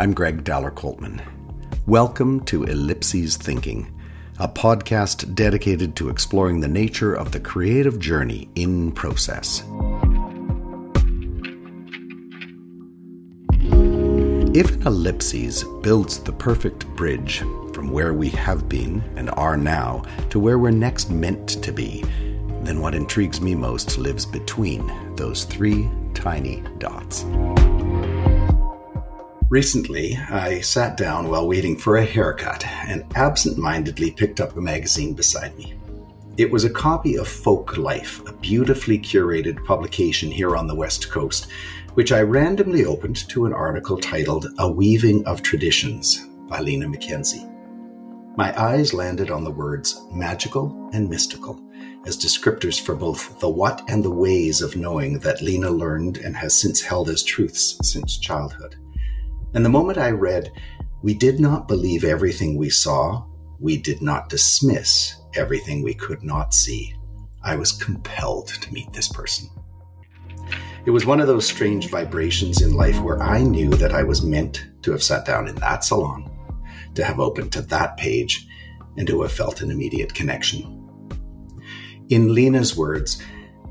[0.00, 1.20] I'm Greg Daller Coltman.
[1.86, 3.92] Welcome to Ellipses Thinking,
[4.38, 9.62] a podcast dedicated to exploring the nature of the creative journey in process.
[14.54, 17.40] If an ellipses builds the perfect bridge
[17.74, 22.02] from where we have been and are now to where we're next meant to be,
[22.62, 27.26] then what intrigues me most lives between those three tiny dots.
[29.50, 34.60] Recently, I sat down while waiting for a haircut and absent mindedly picked up a
[34.60, 35.74] magazine beside me.
[36.36, 41.10] It was a copy of Folk Life, a beautifully curated publication here on the West
[41.10, 41.48] Coast,
[41.94, 47.50] which I randomly opened to an article titled A Weaving of Traditions by Lena McKenzie.
[48.36, 51.60] My eyes landed on the words magical and mystical
[52.06, 56.36] as descriptors for both the what and the ways of knowing that Lena learned and
[56.36, 58.76] has since held as truths since childhood.
[59.54, 60.52] And the moment I read,
[61.02, 63.24] we did not believe everything we saw,
[63.58, 66.94] we did not dismiss everything we could not see,
[67.42, 69.48] I was compelled to meet this person.
[70.86, 74.24] It was one of those strange vibrations in life where I knew that I was
[74.24, 76.30] meant to have sat down in that salon,
[76.94, 78.46] to have opened to that page,
[78.96, 80.76] and to have felt an immediate connection.
[82.08, 83.22] In Lena's words,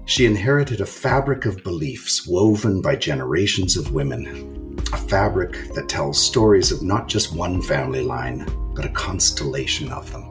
[0.06, 6.22] she inherited a fabric of beliefs woven by generations of women a fabric that tells
[6.22, 8.45] stories of not just one family line,
[8.76, 10.30] but a constellation of them.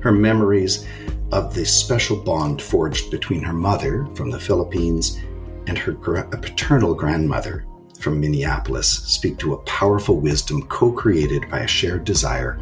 [0.00, 0.86] Her memories
[1.32, 5.18] of the special bond forged between her mother from the Philippines
[5.66, 7.64] and her paternal grandmother
[7.98, 12.58] from Minneapolis speak to a powerful wisdom co created by a shared desire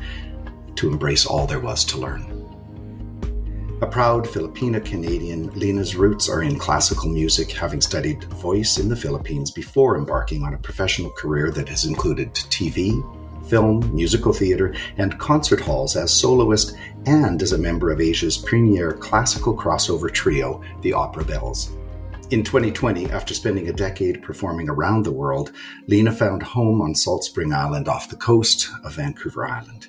[0.74, 2.37] to embrace all there was to learn.
[3.80, 8.96] A proud Filipina Canadian, Lena's roots are in classical music, having studied voice in the
[8.96, 13.00] Philippines before embarking on a professional career that has included TV,
[13.48, 16.76] film, musical theatre, and concert halls as soloist
[17.06, 21.70] and as a member of Asia's premier classical crossover trio, the Opera Belles.
[22.30, 25.52] In 2020, after spending a decade performing around the world,
[25.86, 29.86] Lena found home on Salt Spring Island off the coast of Vancouver Island.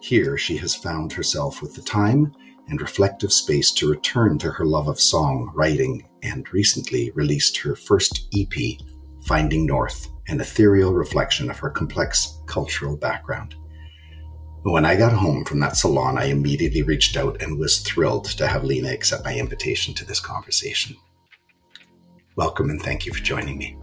[0.00, 2.34] Here, she has found herself with the time
[2.68, 7.74] and reflective space to return to her love of song, writing, and recently released her
[7.74, 8.78] first EP,
[9.24, 13.54] Finding North, an ethereal reflection of her complex cultural background.
[14.62, 18.46] When I got home from that salon, I immediately reached out and was thrilled to
[18.46, 20.96] have Lena accept my invitation to this conversation.
[22.36, 23.78] Welcome and thank you for joining me.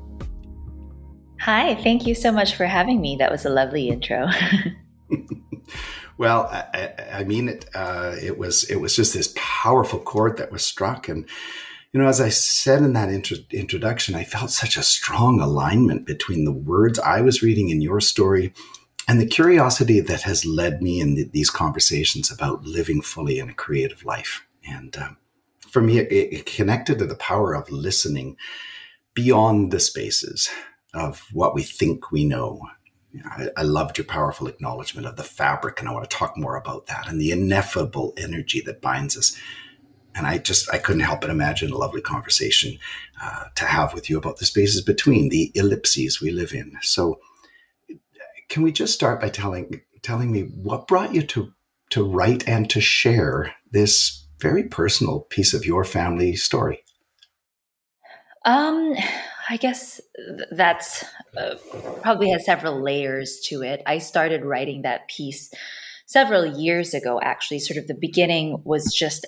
[1.40, 3.16] Hi, thank you so much for having me.
[3.18, 4.29] That was a lovely intro.
[6.18, 7.66] Well, I, I mean it.
[7.74, 11.28] Uh, it was it was just this powerful chord that was struck, and
[11.92, 16.06] you know, as I said in that intro- introduction, I felt such a strong alignment
[16.06, 18.54] between the words I was reading in your story
[19.08, 23.50] and the curiosity that has led me in the, these conversations about living fully in
[23.50, 24.46] a creative life.
[24.68, 25.18] And um,
[25.68, 28.38] for me, it, it connected to the power of listening
[29.14, 30.50] beyond the spaces
[30.94, 32.62] of what we think we know
[33.24, 36.56] I, I, loved your powerful acknowledgement of the fabric, and I want to talk more
[36.56, 39.38] about that and the ineffable energy that binds us.
[40.14, 42.78] And I just I couldn't help but imagine a lovely conversation
[43.22, 46.78] uh, to have with you about the spaces between the ellipses we live in.
[46.81, 47.20] So,
[48.50, 51.52] can we just start by telling telling me what brought you to
[51.92, 56.84] to write and to share this very personal piece of your family story?
[58.46, 58.96] Um,
[59.50, 60.01] I guess
[60.51, 61.06] that's
[61.38, 61.56] uh,
[62.01, 63.81] probably has several layers to it.
[63.85, 65.51] I started writing that piece
[66.06, 67.59] several years ago, actually.
[67.59, 69.28] Sort of the beginning was just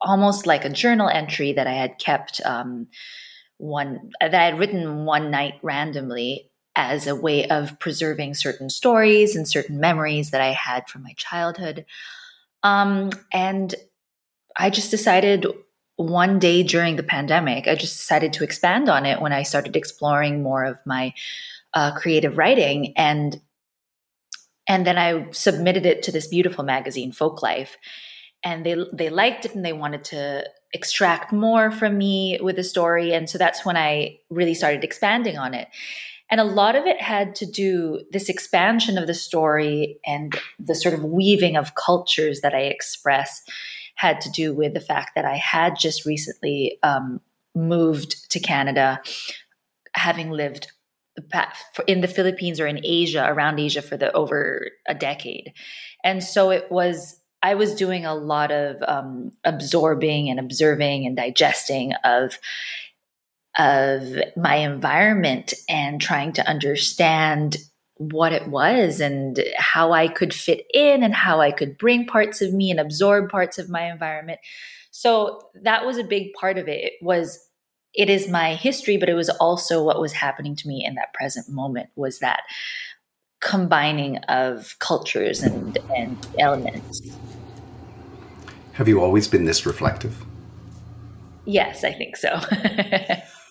[0.00, 2.88] almost like a journal entry that I had kept um,
[3.58, 9.34] one that I had written one night randomly as a way of preserving certain stories
[9.34, 11.86] and certain memories that I had from my childhood.
[12.62, 13.74] Um, and
[14.58, 15.46] I just decided
[15.96, 19.76] one day during the pandemic, I just decided to expand on it when I started
[19.76, 21.14] exploring more of my
[21.74, 23.40] uh, creative writing, and
[24.68, 27.76] and then I submitted it to this beautiful magazine, Folk Life,
[28.42, 32.64] and they they liked it and they wanted to extract more from me with the
[32.64, 35.68] story, and so that's when I really started expanding on it.
[36.28, 40.74] And a lot of it had to do this expansion of the story and the
[40.74, 43.42] sort of weaving of cultures that I express
[43.96, 47.20] had to do with the fact that I had just recently um,
[47.54, 49.00] moved to Canada,
[49.94, 50.70] having lived
[51.86, 55.52] in the Philippines or in Asia, around Asia for the over a decade,
[56.04, 57.20] and so it was.
[57.42, 62.38] I was doing a lot of um, absorbing and observing and digesting of
[63.58, 64.02] of
[64.36, 67.56] my environment and trying to understand
[67.98, 72.42] what it was and how I could fit in and how I could bring parts
[72.42, 74.40] of me and absorb parts of my environment.
[74.90, 76.84] So that was a big part of it.
[76.84, 77.38] It was
[77.94, 81.14] it is my history, but it was also what was happening to me in that
[81.14, 82.42] present moment was that
[83.40, 87.00] combining of cultures and, and elements.
[88.74, 90.22] Have you always been this reflective?
[91.46, 92.38] Yes, I think so.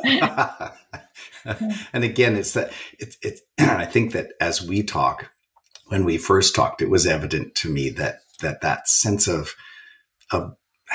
[1.93, 3.41] and again, it's that it's it's.
[3.59, 5.29] I think that as we talk,
[5.87, 9.55] when we first talked, it was evident to me that that that sense of
[10.31, 10.55] of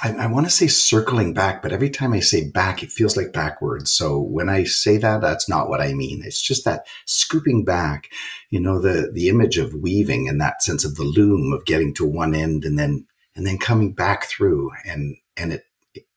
[0.00, 3.16] I, I want to say circling back, but every time I say back, it feels
[3.16, 3.92] like backwards.
[3.92, 6.22] So when I say that, that's not what I mean.
[6.24, 8.08] It's just that scooping back,
[8.48, 11.94] you know, the, the image of weaving and that sense of the loom of getting
[11.94, 15.64] to one end and then, and then coming back through and, and it,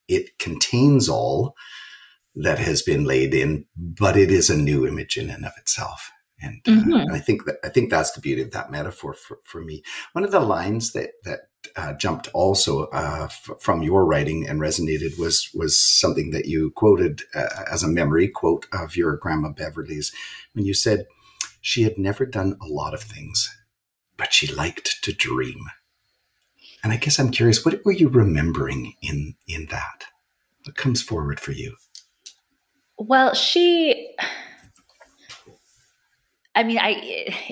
[0.08, 1.56] it contains all
[2.36, 6.12] that has been laid in, but it is a new image in and of itself.
[6.42, 6.94] And, uh, mm-hmm.
[6.94, 9.84] and I think that I think that's the beauty of that metaphor for, for me.
[10.14, 11.42] One of the lines that that
[11.76, 16.72] uh, jumped also uh, f- from your writing and resonated was was something that you
[16.72, 20.12] quoted uh, as a memory quote of your grandma Beverly's
[20.54, 21.06] when you said
[21.62, 23.56] she had never done a lot of things,
[24.18, 25.66] but she liked to dream.
[26.84, 30.06] And I guess I'm curious, what were you remembering in in that?
[30.64, 31.76] What comes forward for you?
[33.02, 34.16] Well, she
[36.54, 36.92] I mean, I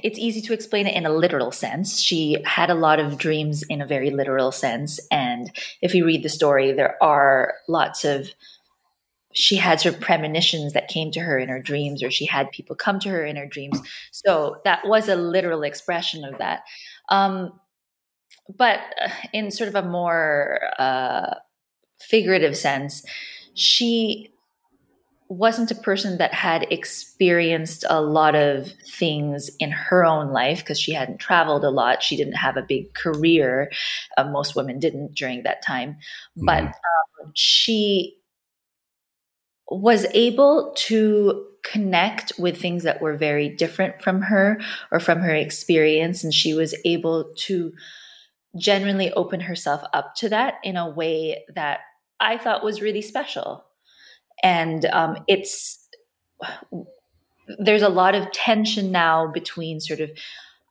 [0.04, 2.00] it's easy to explain it in a literal sense.
[2.02, 5.50] She had a lot of dreams in a very literal sense, and
[5.82, 8.30] if you read the story, there are lots of
[9.34, 12.52] she had sort of premonitions that came to her in her dreams, or she had
[12.52, 13.80] people come to her in her dreams.
[14.12, 16.64] So that was a literal expression of that.
[17.08, 17.54] Um,
[18.56, 21.36] but uh, in sort of a more uh,
[22.02, 23.04] figurative sense,
[23.54, 24.34] she
[25.30, 30.80] wasn't a person that had experienced a lot of things in her own life because
[30.80, 32.02] she hadn't traveled a lot.
[32.02, 33.72] She didn't have a big career.
[34.18, 35.92] Uh, most women didn't during that time.
[36.36, 36.46] Mm-hmm.
[36.46, 38.18] But um, she
[39.70, 44.60] was able to connect with things that were very different from her
[44.92, 46.24] or from her experience.
[46.24, 47.72] And she was able to
[48.58, 51.82] genuinely open herself up to that in a way that
[52.20, 53.64] I thought was really special
[54.44, 55.88] and um, it's
[57.58, 60.12] there's a lot of tension now between sort of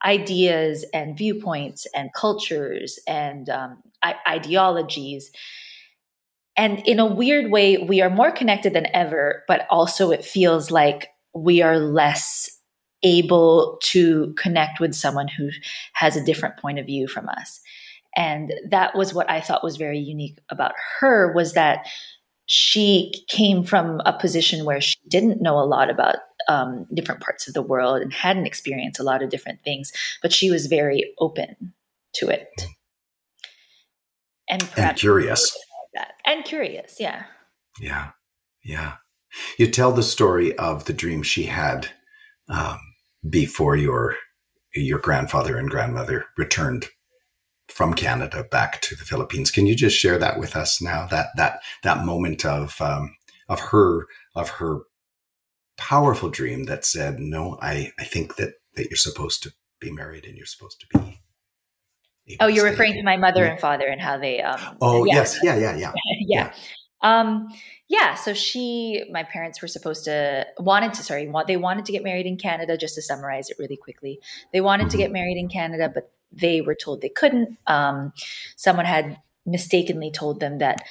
[0.04, 5.32] ideas and viewpoints and cultures and um, I- ideologies.
[6.56, 10.70] And in a weird way we are more connected than ever but also it feels
[10.70, 12.50] like we are less
[13.02, 15.50] able to connect with someone who
[15.92, 17.60] has a different point of view from us.
[18.16, 21.86] And that was what i thought was very unique about her was that
[22.48, 26.16] she came from a position where she didn't know a lot about
[26.48, 29.92] um, different parts of the world and hadn't experienced a lot of different things,
[30.22, 31.74] but she was very open
[32.14, 32.48] to it
[34.48, 35.56] and and curious.
[36.24, 37.24] And curious, yeah.
[37.80, 38.10] Yeah,
[38.64, 38.94] yeah.
[39.58, 41.88] You tell the story of the dream she had
[42.48, 42.78] um,
[43.28, 44.16] before your
[44.74, 46.86] your grandfather and grandmother returned
[47.68, 49.50] from Canada back to the Philippines.
[49.50, 51.06] Can you just share that with us now?
[51.06, 53.16] That that that moment of um,
[53.48, 54.80] of her of her
[55.76, 60.24] powerful dream that said, "No, I I think that that you're supposed to be married
[60.24, 61.20] and you're supposed to be."
[62.40, 63.52] Oh, you're referring to my mother yeah.
[63.52, 64.42] and father and how they.
[64.42, 65.14] Um, oh yeah.
[65.14, 66.52] yes, yeah, yeah, yeah, yeah.
[67.00, 67.48] Um,
[67.88, 72.02] yeah, so she, my parents were supposed to wanted to sorry, they wanted to get
[72.02, 72.76] married in Canada.
[72.76, 74.20] Just to summarize it really quickly,
[74.52, 74.90] they wanted mm-hmm.
[74.90, 77.58] to get married in Canada, but they were told they couldn't.
[77.66, 78.12] Um,
[78.56, 80.84] someone had mistakenly told them that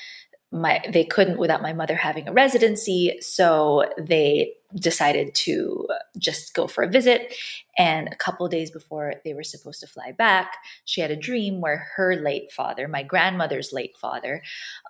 [0.51, 6.67] my they couldn't without my mother having a residency, so they decided to just go
[6.67, 7.33] for a visit.
[7.77, 11.61] And a couple days before they were supposed to fly back, she had a dream
[11.61, 14.41] where her late father, my grandmother's late father,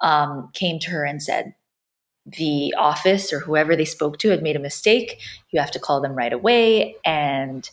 [0.01, 1.53] um, came to her and said,
[2.25, 5.21] the office or whoever they spoke to had made a mistake.
[5.51, 7.69] You have to call them right away and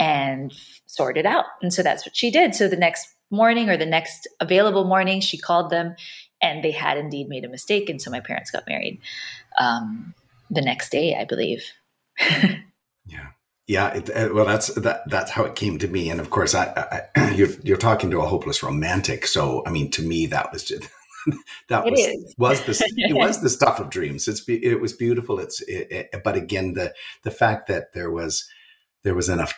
[0.00, 0.52] and
[0.86, 1.44] sort it out.
[1.62, 2.54] And so that's what she did.
[2.54, 5.94] So the next morning or the next available morning, she called them
[6.42, 7.88] and they had indeed made a mistake.
[7.88, 8.98] And so my parents got married
[9.60, 10.14] um,
[10.50, 11.62] the next day, I believe.
[13.06, 13.28] yeah.
[13.66, 15.08] Yeah, it, uh, well, that's that.
[15.08, 18.18] That's how it came to me, and of course, I, I, you're you're talking to
[18.20, 19.28] a hopeless romantic.
[19.28, 20.88] So, I mean, to me, that was just
[21.68, 22.34] that it was is.
[22.36, 24.26] was the it was the stuff of dreams.
[24.26, 25.38] It's it was beautiful.
[25.38, 26.92] It's it, it, but again, the
[27.22, 28.44] the fact that there was
[29.04, 29.54] there was enough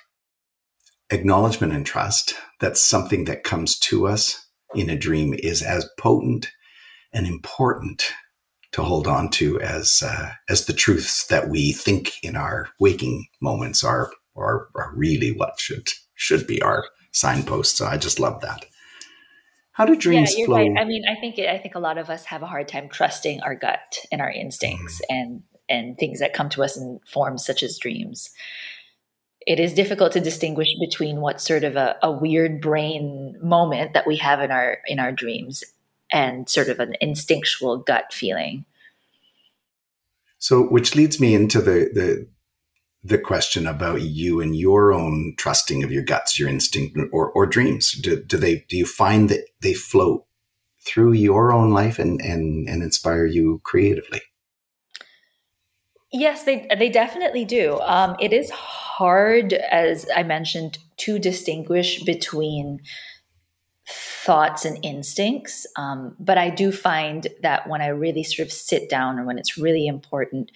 [1.12, 6.50] acknowledgement and trust that something that comes to us in a dream is as potent
[7.12, 8.12] and important
[8.72, 13.26] to hold on to as uh, as the truths that we think in our waking
[13.40, 17.76] moments are are, are really what should should be our signposts.
[17.78, 18.64] So I just love that.
[19.72, 20.56] How do dreams yeah, flow?
[20.56, 20.78] Right.
[20.78, 23.42] I mean, I think I think a lot of us have a hard time trusting
[23.42, 25.14] our gut and our instincts mm.
[25.14, 28.30] and and things that come to us in forms such as dreams.
[29.46, 34.06] It is difficult to distinguish between what's sort of a, a weird brain moment that
[34.06, 35.64] we have in our in our dreams
[36.12, 38.64] and sort of an instinctual gut feeling.
[40.38, 42.28] So, which leads me into the the
[43.04, 47.46] the question about you and your own trusting of your guts, your instinct, or, or
[47.46, 47.92] dreams.
[47.92, 50.24] Do, do they do you find that they float
[50.84, 54.20] through your own life and and and inspire you creatively?
[56.12, 57.78] Yes, they they definitely do.
[57.80, 58.91] Um, it is hard,
[59.70, 62.80] as I mentioned, to distinguish between
[63.88, 65.66] thoughts and instincts.
[65.76, 69.38] Um, but I do find that when I really sort of sit down and when
[69.38, 70.52] it's really important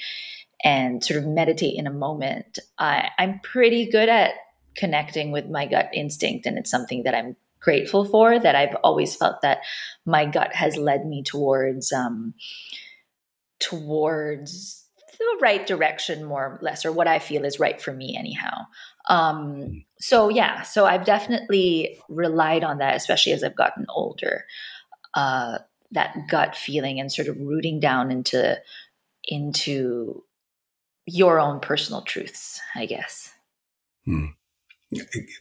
[0.63, 4.35] and sort of meditate in a moment, I, I'm pretty good at
[4.77, 6.47] connecting with my gut instinct.
[6.47, 9.59] And it's something that I'm grateful for, that I've always felt that
[10.05, 12.35] my gut has led me towards, um,
[13.59, 14.86] towards
[15.25, 18.67] the right direction, more or less, or what I feel is right for me, anyhow.
[19.09, 24.45] Um, so yeah, so I've definitely relied on that, especially as I've gotten older.
[25.15, 25.59] Uh,
[25.93, 28.59] that gut feeling and sort of rooting down into
[29.25, 30.23] into
[31.07, 33.33] your own personal truths, I guess.
[34.05, 34.27] Hmm.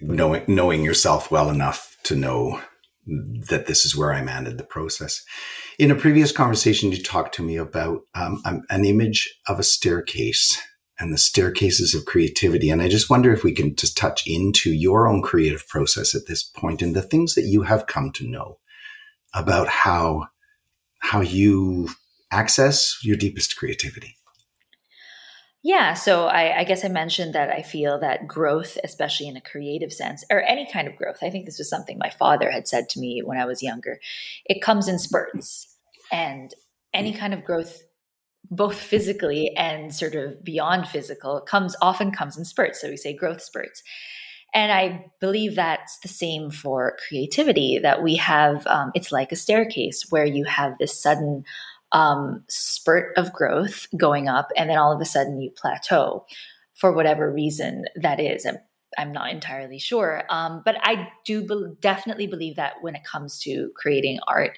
[0.01, 2.61] Knowing knowing yourself well enough to know
[3.05, 5.23] that this is where I'm at in the process.
[5.77, 10.59] In a previous conversation, you talked to me about um, an image of a staircase
[10.99, 12.69] and the staircases of creativity.
[12.69, 16.27] And I just wonder if we can just touch into your own creative process at
[16.27, 18.59] this point and the things that you have come to know
[19.33, 20.27] about how,
[20.99, 21.89] how you
[22.31, 24.15] access your deepest creativity.
[25.65, 29.41] Yeah, so I, I, guess I mentioned that I feel that growth, especially in a
[29.41, 32.67] creative sense, or any kind of growth, I think this was something my father had
[32.67, 33.99] said to me when I was younger.
[34.45, 35.75] It comes in spurts,
[36.11, 36.53] and
[36.93, 37.81] any kind of growth,
[38.51, 42.79] both physically and sort of beyond physical, comes often comes in spurts.
[42.79, 43.81] So we say growth spurts.
[44.53, 49.35] And I believe that's the same for creativity, that we have, um, it's like a
[49.35, 51.43] staircase where you have this sudden
[51.91, 56.25] um, spurt of growth going up, and then all of a sudden you plateau
[56.73, 58.45] for whatever reason that is.
[58.45, 58.57] I'm,
[58.97, 60.23] I'm not entirely sure.
[60.29, 64.57] Um, but I do be- definitely believe that when it comes to creating art,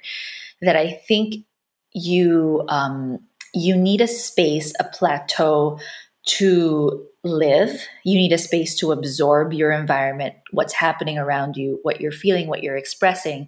[0.61, 1.45] that I think
[1.93, 3.19] you um,
[3.53, 5.79] you need a space, a plateau
[6.25, 7.81] to live.
[8.03, 12.47] You need a space to absorb your environment, what's happening around you, what you're feeling,
[12.47, 13.47] what you're expressing.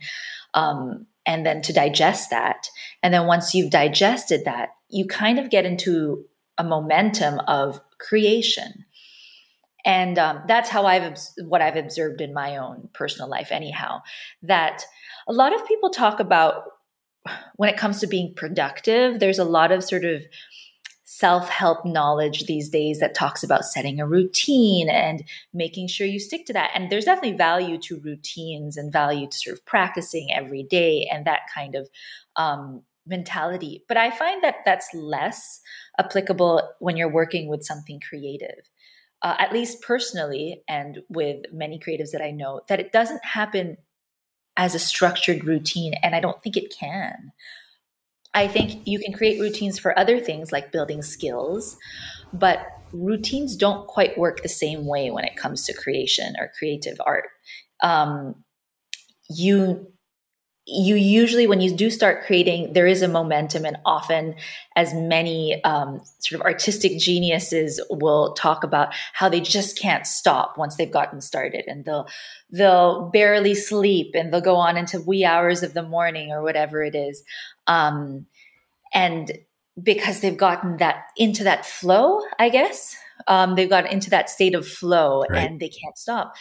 [0.53, 2.67] Um, and then to digest that.
[3.03, 6.25] And then once you've digested that, you kind of get into
[6.57, 8.85] a momentum of creation.
[9.85, 14.01] And um, that's how I've what I've observed in my own personal life, anyhow.
[14.41, 14.83] That
[15.27, 16.63] a lot of people talk about
[17.57, 19.19] when it comes to being productive.
[19.19, 20.23] There's a lot of sort of
[21.11, 26.19] self help knowledge these days that talks about setting a routine and making sure you
[26.19, 26.69] stick to that.
[26.75, 31.25] And there's definitely value to routines and value to sort of practicing every day and
[31.25, 31.89] that kind of
[32.35, 33.83] um, mentality.
[33.87, 35.61] But I find that that's less
[35.97, 38.69] applicable when you're working with something creative.
[39.23, 43.77] Uh, at least personally, and with many creatives that I know, that it doesn't happen
[44.55, 47.31] as a structured routine, and I don't think it can.
[48.33, 51.77] I think you can create routines for other things like building skills,
[52.31, 52.59] but
[52.93, 57.25] routines don't quite work the same way when it comes to creation or creative art.
[57.81, 58.43] Um,
[59.29, 59.91] you
[60.71, 64.35] you usually when you do start creating there is a momentum and often
[64.75, 70.57] as many um, sort of artistic geniuses will talk about how they just can't stop
[70.57, 72.07] once they've gotten started and they'll
[72.51, 76.83] they'll barely sleep and they'll go on into wee hours of the morning or whatever
[76.83, 77.23] it is
[77.67, 78.25] um,
[78.93, 79.31] and
[79.81, 82.95] because they've gotten that into that flow, I guess
[83.27, 85.47] um, they've got into that state of flow right.
[85.47, 86.35] and they can't stop.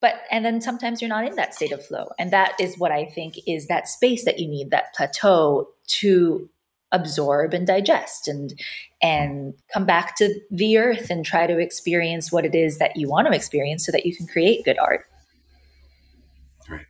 [0.00, 2.92] But and then sometimes you're not in that state of flow, and that is what
[2.92, 5.68] I think is that space that you need, that plateau
[6.00, 6.48] to
[6.92, 8.54] absorb and digest and
[9.02, 13.08] and come back to the earth and try to experience what it is that you
[13.08, 15.04] want to experience so that you can create good art.
[16.68, 16.86] Right.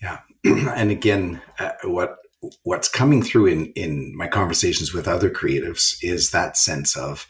[0.00, 0.20] Yeah.
[0.74, 2.18] And again uh, what
[2.62, 7.26] what's coming through in in my conversations with other creatives is that sense of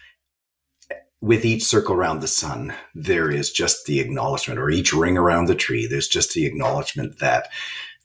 [1.21, 5.47] with each circle around the sun there is just the acknowledgement or each ring around
[5.47, 7.49] the tree there's just the acknowledgement that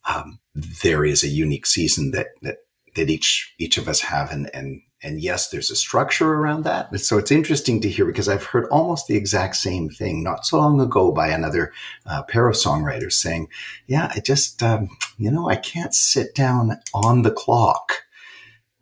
[0.06, 2.58] um, there is a unique season that that
[2.96, 6.98] that each each of us have and and and yes, there's a structure around that.
[7.02, 10.58] So it's interesting to hear because I've heard almost the exact same thing not so
[10.58, 11.74] long ago by another
[12.06, 13.50] uh, pair of songwriters saying,
[13.86, 18.03] "Yeah, I just um, you know I can't sit down on the clock."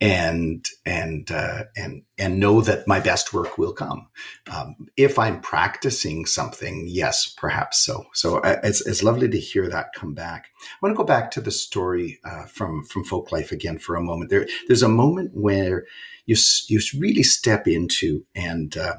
[0.02, 4.08] And and uh, and and know that my best work will come.
[4.52, 8.06] Um, if I'm practicing something, yes, perhaps so.
[8.14, 10.48] So uh, it's it's lovely to hear that come back.
[10.64, 13.96] I want to go back to the story uh, from from folk life again for
[13.96, 14.32] a moment.
[14.32, 15.86] There, there's a moment where
[16.26, 16.36] you
[16.68, 18.96] you really step into and uh,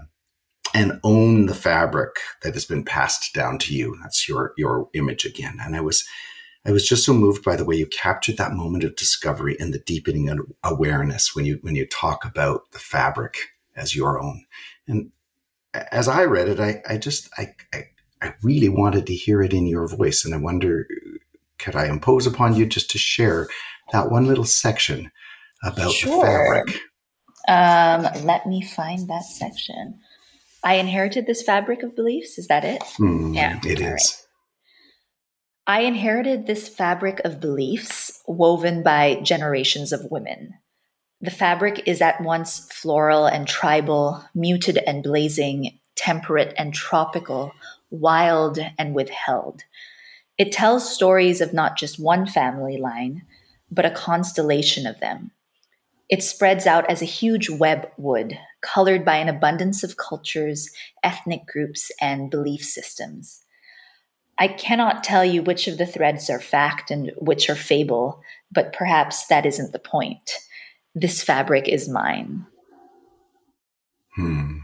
[0.73, 3.99] and own the fabric that has been passed down to you.
[4.03, 5.59] That's your your image again.
[5.61, 6.05] And I was
[6.65, 9.75] I was just so moved by the way you captured that moment of discovery and
[9.75, 13.37] the deepening of awareness when you when you talk about the fabric
[13.75, 14.45] as your own.
[14.87, 15.11] And
[15.75, 17.85] as I read it, I, I just I, I,
[18.21, 20.87] I really wanted to hear it in your voice, and I wonder
[21.59, 23.49] could I impose upon you just to share
[23.93, 25.11] that one little section
[25.65, 26.17] about sure.
[26.17, 26.81] the fabric?
[27.49, 29.99] Um, let me find that section.
[30.65, 32.39] I inherited this fabric of beliefs.
[32.39, 32.83] Is that it?
[32.99, 33.83] Mm, yeah, it is.
[33.83, 34.22] Right.
[35.67, 40.55] I inherited this fabric of beliefs woven by generations of women.
[41.21, 47.53] The fabric is at once floral and tribal, muted and blazing, temperate and tropical,
[47.91, 49.63] wild and withheld.
[50.37, 53.23] It tells stories of not just one family line,
[53.71, 55.31] but a constellation of them.
[56.09, 60.71] It spreads out as a huge web would, colored by an abundance of cultures,
[61.05, 63.42] ethnic groups, and belief systems.
[64.39, 68.73] I cannot tell you which of the threads are fact and which are fable, but
[68.73, 70.33] perhaps that isn't the point.
[70.95, 72.47] This fabric is mine.
[74.17, 74.59] Hmm.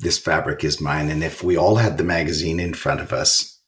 [0.00, 1.08] This fabric is mine.
[1.08, 3.60] And if we all had the magazine in front of us,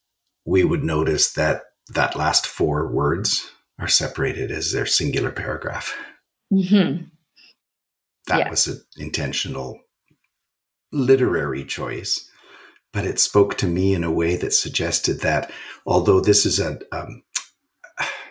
[0.44, 1.62] we would notice that
[1.94, 5.94] that last four words are separated as their singular paragraph.
[6.52, 7.04] Mm-hmm.
[8.26, 8.50] That yeah.
[8.50, 9.80] was an intentional
[10.92, 12.28] literary choice
[12.92, 15.50] but it spoke to me in a way that suggested that
[15.84, 17.22] although this is a um,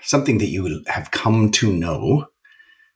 [0.02, 2.28] something that you have come to know,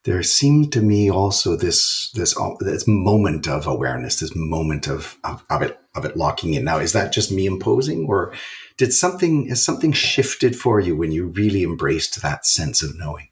[0.06, 5.44] there seemed to me also this this this moment of awareness, this moment of, of,
[5.50, 6.64] of it of it locking in.
[6.64, 8.34] Now, is that just me imposing, or
[8.78, 13.30] did something has something shifted for you when you really embraced that sense of knowing?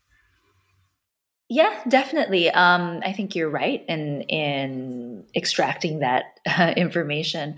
[1.50, 2.50] Yeah, definitely.
[2.50, 7.56] Um, I think you're right in in extracting that uh, information.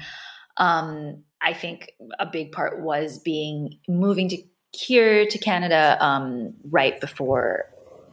[0.59, 4.37] Um, I think a big part was being moving to
[4.71, 7.65] here to Canada um, right before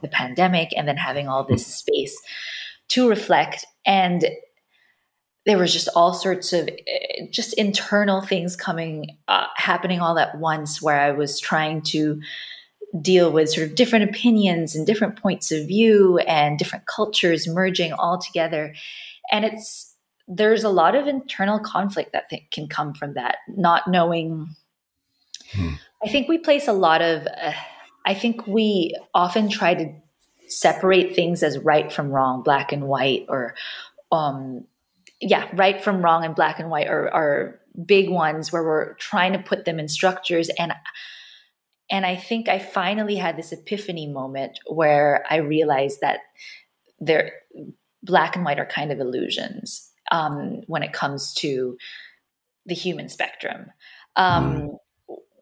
[0.03, 2.17] the pandemic, and then having all this space
[2.89, 3.67] to reflect.
[3.85, 4.25] And
[5.45, 10.39] there was just all sorts of eh, just internal things coming, uh, happening all at
[10.39, 12.21] once, where I was trying to
[13.01, 17.93] deal with sort of different opinions and different points of view and different cultures merging
[17.93, 18.75] all together.
[19.31, 19.96] And it's
[20.29, 24.55] there's a lot of internal conflict that th- can come from that, not knowing.
[25.53, 25.75] Hmm.
[26.05, 27.53] I think we place a lot of, uh,
[28.05, 29.93] I think we often try to
[30.49, 33.55] separate things as right from wrong, black and white, or,
[34.13, 34.65] um,
[35.21, 39.33] yeah, right from wrong and black and white are, are big ones where we're trying
[39.33, 40.51] to put them in structures.
[40.59, 40.73] And,
[41.91, 46.21] and I think I finally had this epiphany moment where I realized that
[47.01, 47.33] they're
[48.03, 51.77] black and white are kind of illusions um, when it comes to
[52.65, 53.67] the human spectrum.
[54.17, 54.77] Um, mm.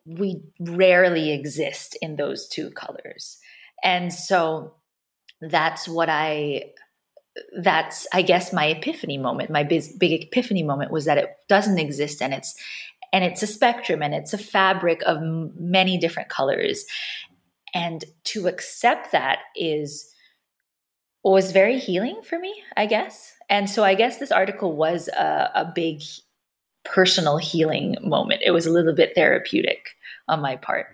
[0.06, 3.38] We rarely exist in those two colors.
[3.82, 4.74] And so
[5.40, 6.72] that's what I
[7.56, 11.78] that's i guess my epiphany moment my big, big epiphany moment was that it doesn't
[11.78, 12.54] exist and it's
[13.12, 16.84] and it's a spectrum and it's a fabric of m- many different colors
[17.74, 20.13] and to accept that is
[21.32, 25.50] was very healing for me i guess and so I guess this article was a,
[25.54, 26.02] a big
[26.84, 28.42] personal healing moment.
[28.44, 29.90] It was a little bit therapeutic
[30.28, 30.86] on my part.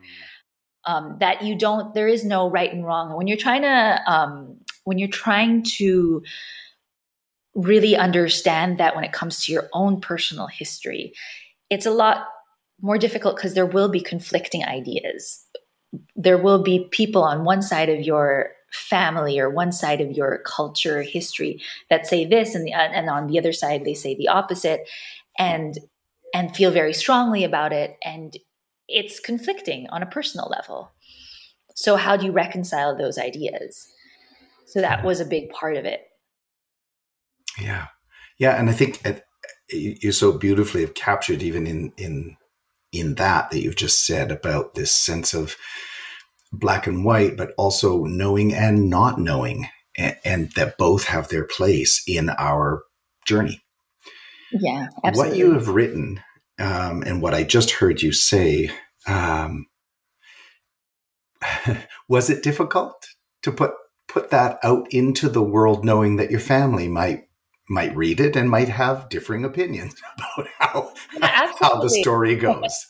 [0.86, 3.16] Um, that you don't, there is no right and wrong.
[3.16, 6.22] When you're trying to, um, when you're trying to
[7.54, 11.12] really understand that when it comes to your own personal history,
[11.68, 12.26] it's a lot
[12.80, 15.44] more difficult because there will be conflicting ideas.
[16.16, 20.42] There will be people on one side of your family or one side of your
[20.46, 24.14] culture history that say this and the, uh, and on the other side they say
[24.14, 24.88] the opposite
[25.38, 25.78] and
[26.32, 27.96] and feel very strongly about it.
[28.04, 28.36] And
[28.88, 30.92] it's conflicting on a personal level.
[31.74, 33.86] So how do you reconcile those ideas?
[34.66, 35.06] So that hmm.
[35.06, 36.02] was a big part of it.
[37.60, 37.86] Yeah.
[38.38, 39.12] Yeah and i think uh,
[39.68, 42.36] you so beautifully have captured even in in
[42.92, 45.56] in that that you've just said about this sense of
[46.52, 51.44] black and white, but also knowing and not knowing and, and that both have their
[51.44, 52.82] place in our
[53.26, 53.62] journey.
[54.52, 55.30] Yeah, absolutely.
[55.30, 56.20] What you have written
[56.60, 58.70] um, and what I just heard you say,
[59.06, 59.66] um,
[62.08, 63.06] was it difficult
[63.42, 63.72] to put
[64.08, 67.24] put that out into the world, knowing that your family might
[67.68, 69.94] might read it and might have differing opinions
[70.36, 70.92] about how
[71.60, 72.89] how the story goes?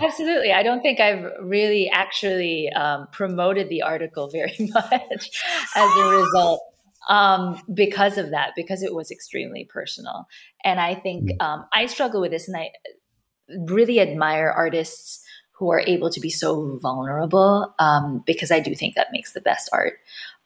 [0.00, 0.52] Absolutely.
[0.52, 6.62] I don't think I've really actually um, promoted the article very much as a result
[7.08, 10.26] um, because of that, because it was extremely personal.
[10.64, 11.42] And I think mm.
[11.44, 12.70] um, I struggle with this, and I
[13.66, 18.94] really admire artists who are able to be so vulnerable um, because I do think
[18.94, 19.94] that makes the best art.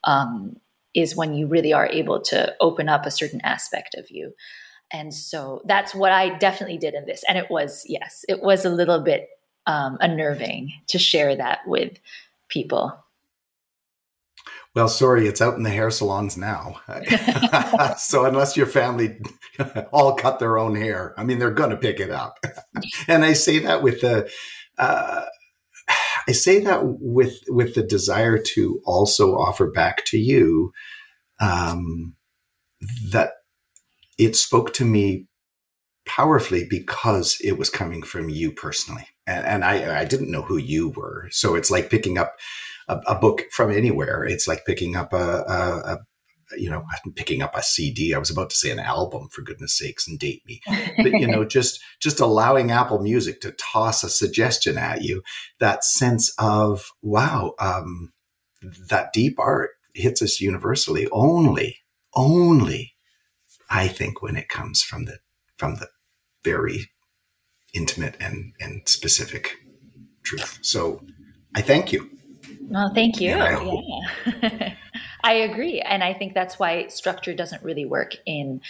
[0.03, 0.57] Um,
[0.93, 4.33] is when you really are able to open up a certain aspect of you.
[4.91, 7.23] And so that's what I definitely did in this.
[7.27, 9.29] And it was, yes, it was a little bit
[9.65, 11.99] um, unnerving to share that with
[12.47, 12.97] people.
[14.73, 16.81] Well, sorry, it's out in the hair salons now.
[17.97, 19.19] so unless your family
[19.91, 22.39] all cut their own hair, I mean, they're going to pick it up.
[23.07, 24.29] and I say that with the,
[24.77, 25.25] uh,
[26.27, 30.73] I say that with with the desire to also offer back to you
[31.39, 32.15] um,
[33.11, 33.36] that
[34.17, 35.27] it spoke to me
[36.07, 39.07] powerfully because it was coming from you personally.
[39.27, 41.27] And, and I, I didn't know who you were.
[41.31, 42.35] So it's like picking up
[42.87, 44.23] a, a book from anywhere.
[44.23, 45.97] It's like picking up a, a, a
[46.57, 48.13] you know, picking up a CD.
[48.13, 50.61] I was about to say an album for goodness sakes and date me,
[50.95, 55.23] but you know, just, just allowing Apple music to toss a suggestion at you,
[55.59, 58.13] that sense of, wow, um,
[58.89, 61.79] that deep art hits us universally only,
[62.15, 62.95] only
[63.69, 65.19] I think when it comes from the
[65.57, 65.89] from the
[66.43, 66.91] very
[67.73, 69.57] intimate and and specific
[70.23, 70.59] truth.
[70.61, 71.01] So
[71.55, 72.09] I thank you.
[72.69, 73.35] Well, thank you.
[73.35, 73.81] I,
[74.41, 74.73] yeah.
[75.23, 78.61] I agree, and I think that's why structure doesn't really work in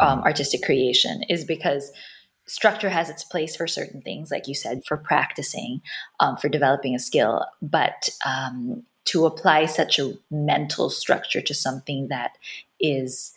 [0.00, 1.92] um, artistic creation, is because
[2.46, 5.80] structure has its place for certain things, like you said, for practicing,
[6.20, 12.08] um, for developing a skill, but um, to apply such a mental structure to something
[12.08, 12.32] that
[12.80, 13.33] is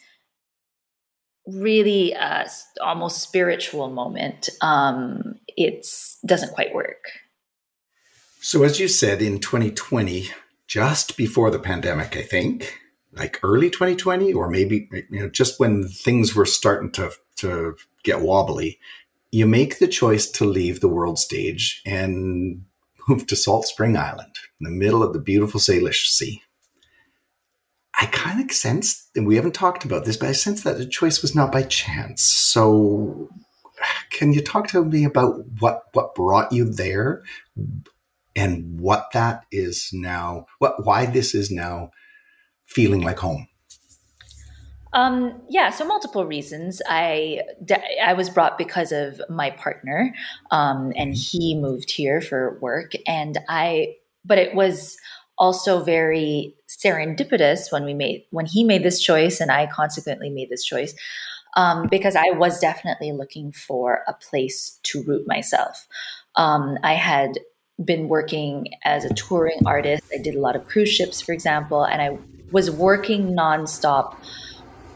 [1.48, 2.48] really a
[2.82, 5.88] almost spiritual moment, um, it
[6.26, 7.06] doesn't quite work.
[8.42, 10.30] So, as you said, in 2020,
[10.68, 12.78] just before the pandemic, I think,
[13.14, 18.22] like early 2020, or maybe you know, just when things were starting to to get
[18.22, 18.80] wobbly,
[19.32, 22.64] you make the choice to leave the world stage and
[23.08, 26.42] move to Salt Spring Island in the middle of the beautiful Salish Sea.
[28.00, 30.86] I kind of sense, and we haven't talked about this, but I sense that the
[30.86, 32.22] choice was not by chance.
[32.22, 33.30] So,
[34.12, 37.24] can you talk to me about what what brought you there,
[38.36, 41.92] and what that is now, what why this is now
[42.66, 43.48] feeling like home?
[44.94, 46.82] Um, yeah, so multiple reasons.
[46.88, 47.42] I
[48.04, 50.14] I was brought because of my partner,
[50.52, 53.96] um, and he moved here for work, and I.
[54.26, 54.98] But it was
[55.38, 60.50] also very serendipitous when we made when he made this choice and I consequently made
[60.50, 60.94] this choice
[61.56, 65.88] um, because I was definitely looking for a place to root myself.
[66.36, 67.40] Um, I had
[67.84, 70.04] been working as a touring artist.
[70.14, 72.18] I did a lot of cruise ships, for example, and I
[72.52, 74.16] was working nonstop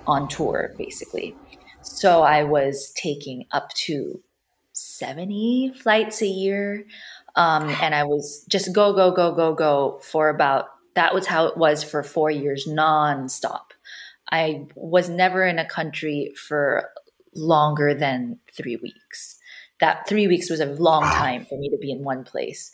[0.08, 1.36] on tour, basically.
[1.82, 4.21] So I was taking up to
[4.73, 6.86] 70 flights a year.
[7.36, 10.65] Um, and I was just go, go, go, go, go for about,
[10.96, 13.72] that was how it was for four years nonstop.
[14.32, 16.89] I was never in a country for
[17.36, 19.38] longer than three weeks.
[19.80, 22.72] That three weeks was a long time for me to be in one place.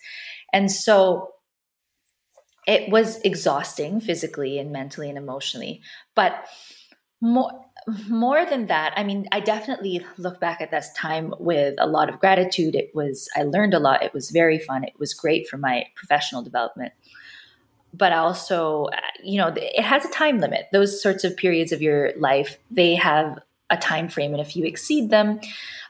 [0.51, 1.29] And so
[2.67, 5.81] it was exhausting physically and mentally and emotionally.
[6.15, 6.45] But
[7.21, 7.51] more
[8.09, 12.09] more than that, I mean, I definitely look back at this time with a lot
[12.09, 12.75] of gratitude.
[12.75, 14.03] It was, I learned a lot.
[14.03, 14.83] It was very fun.
[14.83, 16.93] It was great for my professional development.
[17.93, 18.87] But also,
[19.23, 20.67] you know, it has a time limit.
[20.73, 24.33] Those sorts of periods of your life, they have a time frame.
[24.33, 25.39] And if you exceed them,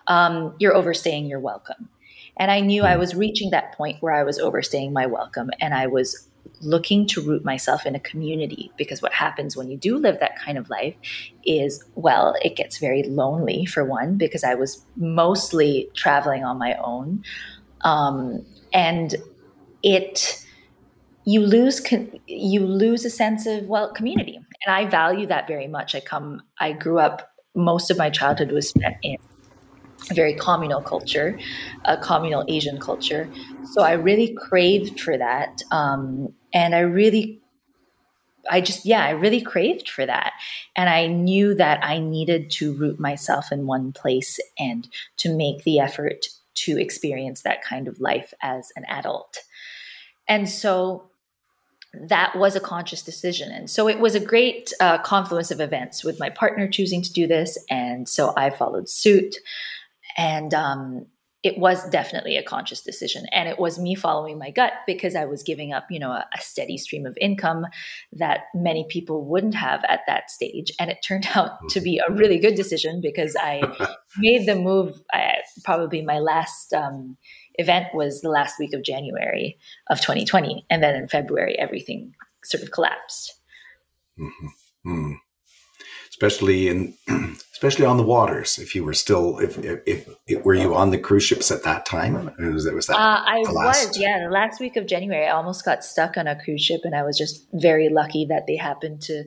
[0.06, 1.90] um, you're overstaying your welcome.
[2.38, 3.00] And I knew I hmm.
[3.00, 6.28] was reaching that point where I was overstaying my welcome and I was
[6.62, 10.40] looking to root myself in a community because what happens when you do live that
[10.40, 10.96] kind of life
[11.46, 16.76] is well it gets very lonely for one because i was mostly traveling on my
[16.84, 17.24] own
[17.82, 19.16] um, and
[19.84, 20.44] it
[21.26, 21.82] you lose
[22.28, 26.42] you lose a sense of well community and i value that very much i come
[26.60, 29.18] i grew up most of my childhood was spent in
[30.10, 31.38] a very communal culture,
[31.86, 33.30] a communal Asian culture.
[33.74, 35.62] So I really craved for that.
[35.72, 37.42] Um, and I really
[38.50, 40.34] I just, yeah, I really craved for that.
[40.76, 45.64] And I knew that I needed to root myself in one place and to make
[45.64, 49.40] the effort to experience that kind of life as an adult.
[50.28, 51.10] And so
[51.94, 53.52] that was a conscious decision.
[53.52, 57.14] And so it was a great uh, confluence of events with my partner choosing to
[57.14, 57.58] do this.
[57.70, 59.36] And so I followed suit.
[60.18, 61.06] And um,
[61.44, 63.26] it was definitely a conscious decision.
[63.32, 66.26] And it was me following my gut because i was giving up you know a,
[66.36, 67.66] a, steady stream of income
[68.12, 70.72] that many people wouldn't have at that stage.
[70.80, 73.62] And it turned out to be a really good decision because i
[74.18, 77.18] made the move I, probably my last um,
[77.56, 79.58] event was the last week of january
[79.90, 83.34] of 2020 and then in february everything sort of collapsed.
[84.20, 84.92] Mm-hmm.
[84.92, 85.16] Mm
[86.18, 86.96] especially in
[87.54, 88.60] especially on the waters.
[88.60, 91.88] If you were still, if, if, if were you on the cruise ships at that
[91.88, 92.32] time?
[92.40, 92.96] Was, was that?
[92.96, 94.26] Uh, I was, yeah.
[94.26, 97.04] The last week of January, I almost got stuck on a cruise ship, and I
[97.04, 99.24] was just very lucky that they happened to.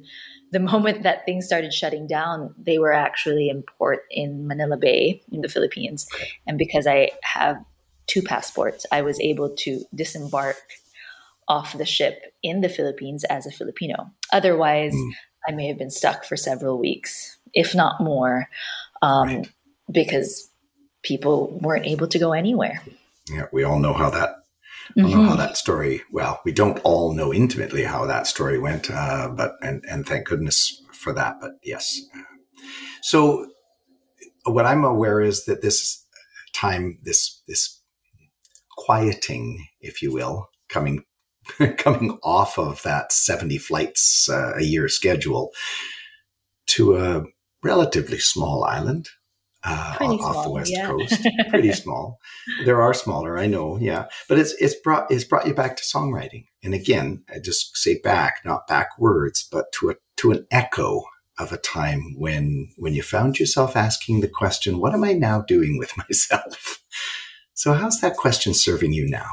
[0.52, 5.22] The moment that things started shutting down, they were actually in port in Manila Bay
[5.32, 6.06] in the Philippines,
[6.46, 7.56] and because I have
[8.06, 10.56] two passports, I was able to disembark
[11.48, 14.08] off the ship in the Philippines as a Filipino.
[14.32, 15.10] Otherwise, mm.
[15.50, 18.48] I may have been stuck for several weeks, if not more,
[19.02, 19.48] um, right.
[19.90, 20.48] because
[21.02, 22.80] people weren't able to go anywhere.
[23.28, 24.36] Yeah, we all know how that.
[24.96, 25.02] Mm-hmm.
[25.02, 25.38] know how mm-hmm.
[25.38, 26.02] that story.
[26.12, 30.28] Well, we don't all know intimately how that story went, uh, but and and thank
[30.28, 31.38] goodness for that.
[31.40, 32.00] But yes,
[33.02, 33.50] so
[34.44, 36.06] what I'm aware is that this
[36.54, 37.80] time, this this
[38.76, 41.04] quieting, if you will, coming
[41.76, 45.50] coming off of that 70 flights uh, a year schedule
[46.66, 47.24] to a
[47.62, 49.08] relatively small island
[49.62, 50.86] uh, off small, the west yeah.
[50.86, 51.26] coast.
[51.50, 52.18] Pretty small.
[52.64, 54.06] There are smaller, I know, yeah.
[54.28, 56.46] But it's it's brought it's brought you back to songwriting.
[56.62, 61.02] And again, I just say back, not backwards, but to a to an echo
[61.38, 65.42] of a time when when you found yourself asking the question, what am I now
[65.42, 66.82] doing with myself?
[67.54, 69.28] So how's that question serving you now?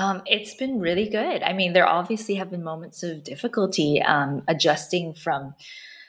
[0.00, 1.42] Um, it's been really good.
[1.42, 5.54] I mean, there obviously have been moments of difficulty um, adjusting from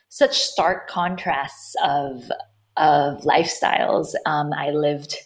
[0.07, 2.31] such stark contrasts of
[2.77, 4.07] of lifestyles.
[4.25, 5.17] Um, I lived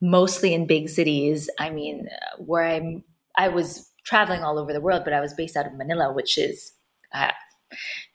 [0.00, 1.50] mostly in big cities.
[1.58, 3.04] I mean, where I'm,
[3.36, 6.38] I was traveling all over the world, but I was based out of Manila, which
[6.38, 6.72] is
[7.12, 7.32] uh,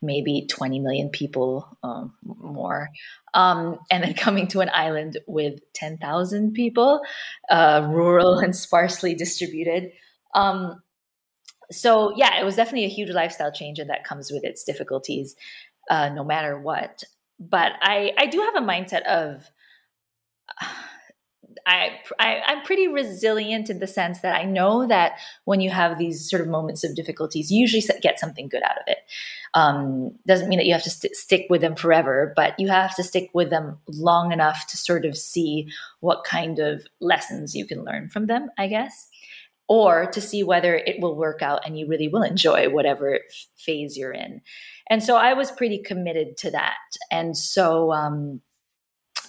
[0.01, 2.89] maybe 20 million people um, more.
[3.33, 7.01] Um, and then coming to an island with 10,000 people,
[7.49, 9.91] uh, rural and sparsely distributed.
[10.35, 10.81] Um,
[11.71, 15.35] so, yeah, it was definitely a huge lifestyle change, and that comes with its difficulties,
[15.89, 17.03] uh, no matter what.
[17.39, 19.49] But I, I do have a mindset of,
[21.65, 25.13] I, I am pretty resilient in the sense that I know that
[25.45, 28.77] when you have these sort of moments of difficulties, you usually get something good out
[28.77, 28.97] of it.
[29.53, 32.95] Um, doesn't mean that you have to st- stick with them forever, but you have
[32.95, 35.69] to stick with them long enough to sort of see
[36.01, 39.07] what kind of lessons you can learn from them, I guess,
[39.69, 43.19] or to see whether it will work out and you really will enjoy whatever
[43.55, 44.41] phase you're in.
[44.89, 46.77] And so I was pretty committed to that,
[47.09, 47.93] and so.
[47.93, 48.41] Um,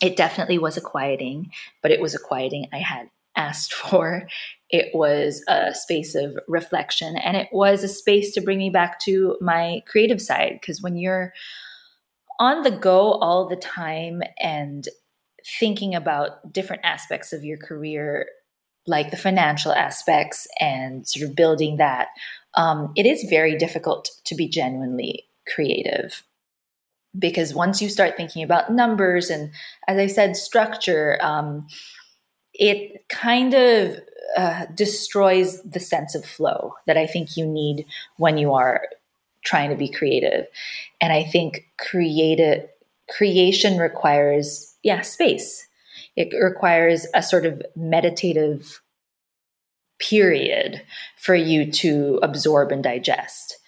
[0.00, 1.50] it definitely was a quieting,
[1.82, 4.26] but it was a quieting I had asked for.
[4.70, 9.00] It was a space of reflection and it was a space to bring me back
[9.00, 10.58] to my creative side.
[10.60, 11.32] Because when you're
[12.40, 14.88] on the go all the time and
[15.58, 18.26] thinking about different aspects of your career,
[18.86, 22.08] like the financial aspects and sort of building that,
[22.54, 26.22] um, it is very difficult to be genuinely creative
[27.18, 29.50] because once you start thinking about numbers and
[29.88, 31.66] as i said structure um,
[32.52, 33.96] it kind of
[34.36, 38.82] uh, destroys the sense of flow that i think you need when you are
[39.44, 40.46] trying to be creative.
[41.00, 42.68] And i think creative
[43.10, 45.66] creation requires yeah space.
[46.16, 48.80] It requires a sort of meditative
[49.98, 50.82] period
[51.16, 53.58] for you to absorb and digest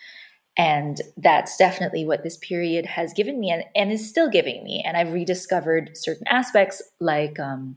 [0.57, 4.83] and that's definitely what this period has given me and, and is still giving me.
[4.87, 7.77] And I've rediscovered certain aspects like um,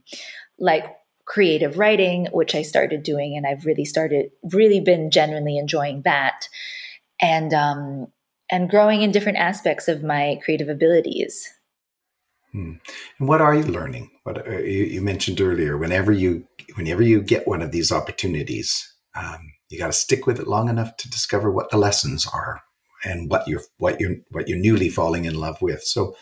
[0.58, 0.86] like
[1.26, 6.48] creative writing, which I started doing, and I've really started really been genuinely enjoying that.
[7.20, 8.06] And um,
[8.50, 11.48] and growing in different aspects of my creative abilities.
[12.52, 12.74] Hmm.
[13.18, 14.10] And what are you learning?
[14.24, 18.90] What uh, you, you, mentioned earlier, whenever you whenever you get one of these opportunities,
[19.14, 22.62] um, you got to stick with it long enough to discover what the lessons are
[23.04, 25.82] and what you're what you're what you're newly falling in love with.
[25.82, 26.16] So,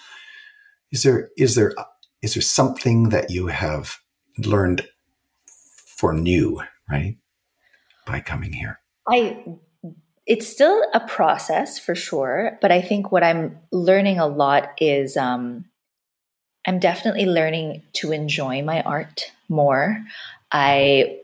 [0.91, 1.75] is there is there
[2.23, 3.99] is there something that you have
[4.39, 4.87] learned
[5.87, 6.61] for new,
[6.91, 7.17] right,
[8.07, 8.81] by coming here?
[9.09, 9.45] I
[10.27, 15.17] it's still a process for sure, but I think what I'm learning a lot is
[15.17, 15.65] um,
[16.67, 20.05] I'm definitely learning to enjoy my art more.
[20.53, 21.21] I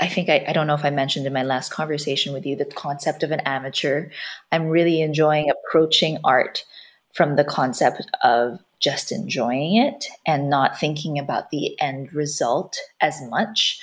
[0.00, 2.56] I think I, I, don't know if I mentioned in my last conversation with you
[2.56, 4.08] the concept of an amateur.
[4.52, 6.64] I'm really enjoying approaching art
[7.12, 13.22] from the concept of just enjoying it and not thinking about the end result as
[13.28, 13.80] much.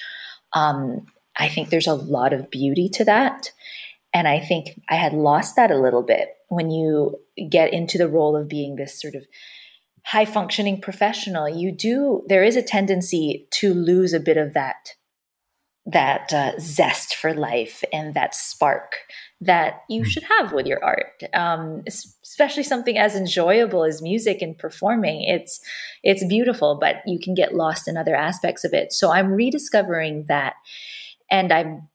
[0.54, 3.52] Um, I think there's a lot of beauty to that.
[4.14, 7.18] And I think I had lost that a little bit when you
[7.50, 9.26] get into the role of being this sort of
[10.04, 11.48] high functioning professional.
[11.48, 14.94] You do, there is a tendency to lose a bit of that
[15.86, 18.98] that uh, zest for life and that spark
[19.40, 20.08] that you hmm.
[20.08, 25.60] should have with your art um, especially something as enjoyable as music and performing it's
[26.04, 30.26] it's beautiful but you can get lost in other aspects of it so i'm rediscovering
[30.28, 30.54] that
[31.32, 31.88] and i'm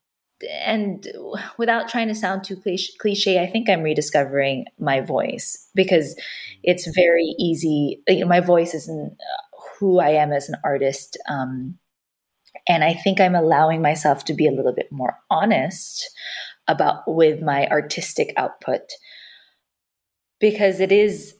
[0.64, 1.09] and
[1.57, 2.61] without trying to sound too
[2.99, 6.16] cliche i think i'm rediscovering my voice because
[6.64, 11.16] it's very easy you know, my voice isn't uh, who i am as an artist
[11.29, 11.79] um,
[12.69, 16.11] and I think I'm allowing myself to be a little bit more honest
[16.69, 18.83] about with my artistic output
[20.41, 21.37] because it is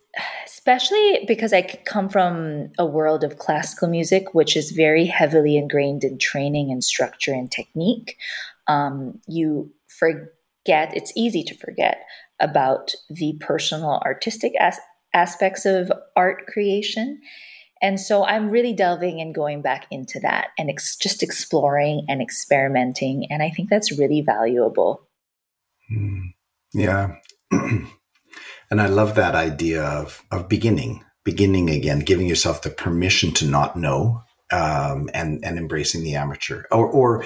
[0.47, 6.05] especially because I come from a world of classical music, which is very heavily ingrained
[6.05, 8.17] in training and structure and technique.
[8.67, 12.07] Um, you forget, it's easy to forget
[12.41, 14.81] about the personal artistic as-
[15.15, 17.21] aspects of art creation.
[17.83, 22.23] And so I'm really delving and going back into that and ex- just exploring and
[22.23, 23.27] experimenting.
[23.31, 25.07] And I think that's really valuable.
[25.93, 26.33] Mm,
[26.73, 27.17] yeah.
[27.51, 33.47] and I love that idea of, of beginning, beginning again, giving yourself the permission to
[33.47, 36.65] not know um, and, and embracing the amateur.
[36.71, 37.25] Or, or,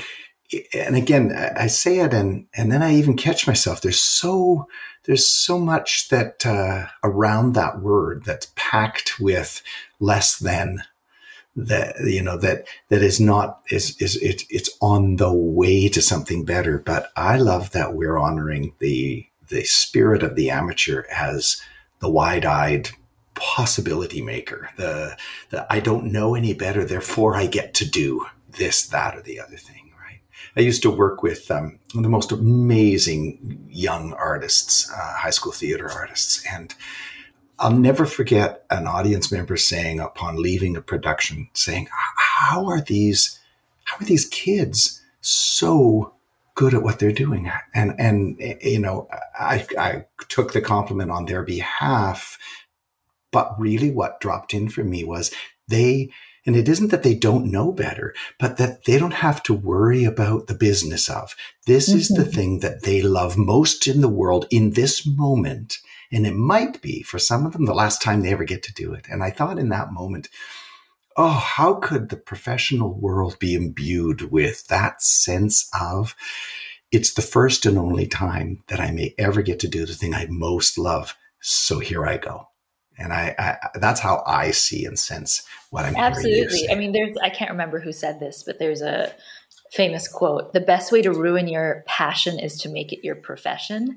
[0.75, 3.81] and again, I say it and, and then I even catch myself.
[3.81, 4.67] There's so,
[5.05, 9.63] there's so much that uh, around that word that's packed with
[10.01, 10.83] less than
[11.57, 16.01] that you know that that is not is is it, it's on the way to
[16.01, 21.61] something better but i love that we're honoring the the spirit of the amateur as
[21.99, 22.91] the wide-eyed
[23.35, 25.17] possibility maker the
[25.51, 29.41] the i don't know any better therefore i get to do this that or the
[29.41, 29.80] other thing
[30.57, 35.91] I used to work with um, the most amazing young artists, uh, high school theater
[35.91, 36.75] artists, and
[37.59, 43.39] I'll never forget an audience member saying upon leaving a production, saying, "How are these?
[43.85, 46.15] How are these kids so
[46.55, 49.09] good at what they're doing?" And and you know,
[49.39, 52.39] I I took the compliment on their behalf,
[53.31, 55.31] but really, what dropped in for me was
[55.69, 56.11] they
[56.47, 60.05] and it isn't that they don't know better, but that they don't have to worry
[60.05, 61.35] about the business of.
[61.67, 61.99] This mm-hmm.
[61.99, 62.31] is the mm-hmm.
[62.31, 65.79] thing that they love most in the world in this moment.
[66.13, 68.75] And it might be for some of them the last time they ever get to
[68.75, 69.07] do it.
[69.09, 70.29] And I thought in that moment,
[71.17, 76.17] oh, how could the professional world be imbued with that sense of
[76.91, 80.15] it's the first and only time that I may ever get to do the thing
[80.15, 81.15] I most love.
[81.41, 82.50] So here I go.
[83.01, 86.71] And I, I, that's how I see and sense what I'm absolutely.
[86.71, 89.13] I mean, there's I can't remember who said this, but there's a
[89.73, 93.97] famous quote: "The best way to ruin your passion is to make it your profession."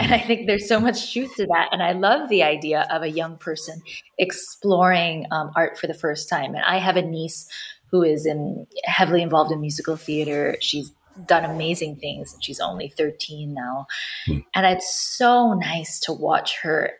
[0.00, 1.68] And I think there's so much truth to that.
[1.72, 3.82] And I love the idea of a young person
[4.16, 6.54] exploring um, art for the first time.
[6.54, 7.46] And I have a niece
[7.90, 10.56] who is in, heavily involved in musical theater.
[10.60, 10.90] She's
[11.26, 13.86] done amazing things and she's only 13 now.
[14.26, 14.38] Hmm.
[14.54, 16.92] And it's so nice to watch her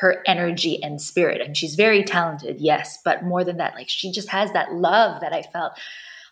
[0.00, 1.40] her energy and spirit.
[1.40, 5.20] And she's very talented, yes, but more than that, like she just has that love
[5.20, 5.72] that I felt.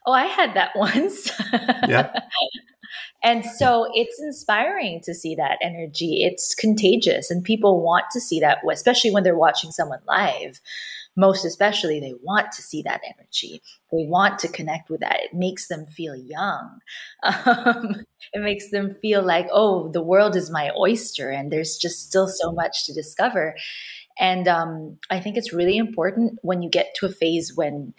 [0.06, 1.30] Oh, I had that once.
[1.52, 2.12] Yeah.
[3.22, 6.22] and so it's inspiring to see that energy.
[6.22, 10.60] It's contagious, and people want to see that, especially when they're watching someone live
[11.16, 13.62] most especially they want to see that energy.
[13.90, 15.20] They want to connect with that.
[15.24, 16.81] It makes them feel young.
[17.57, 22.07] Um, it makes them feel like oh the world is my oyster and there's just
[22.07, 23.57] still so much to discover.
[24.18, 27.95] And um, i think it's really important when you get to a phase when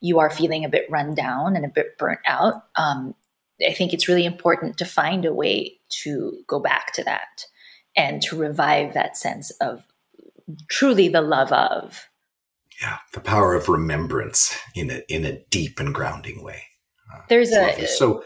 [0.00, 3.14] you are feeling a bit run down and a bit burnt out um,
[3.66, 7.44] i think it's really important to find a way to go back to that
[7.96, 9.84] and to revive that sense of
[10.68, 12.08] truly the love of
[12.80, 16.62] yeah, the power of remembrance in a in a deep and grounding way.
[17.12, 18.24] Uh, There's a so.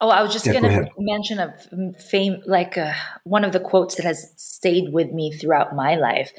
[0.00, 1.52] Oh, I was just yeah, going to mention a
[1.98, 2.92] fame like uh,
[3.24, 6.30] one of the quotes that has stayed with me throughout my life.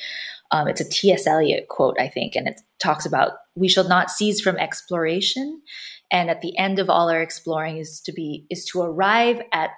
[0.52, 1.28] Um, it's a T.S.
[1.28, 5.62] Eliot quote, I think, and it talks about we shall not cease from exploration,
[6.10, 9.72] and at the end of all our exploring is to be is to arrive at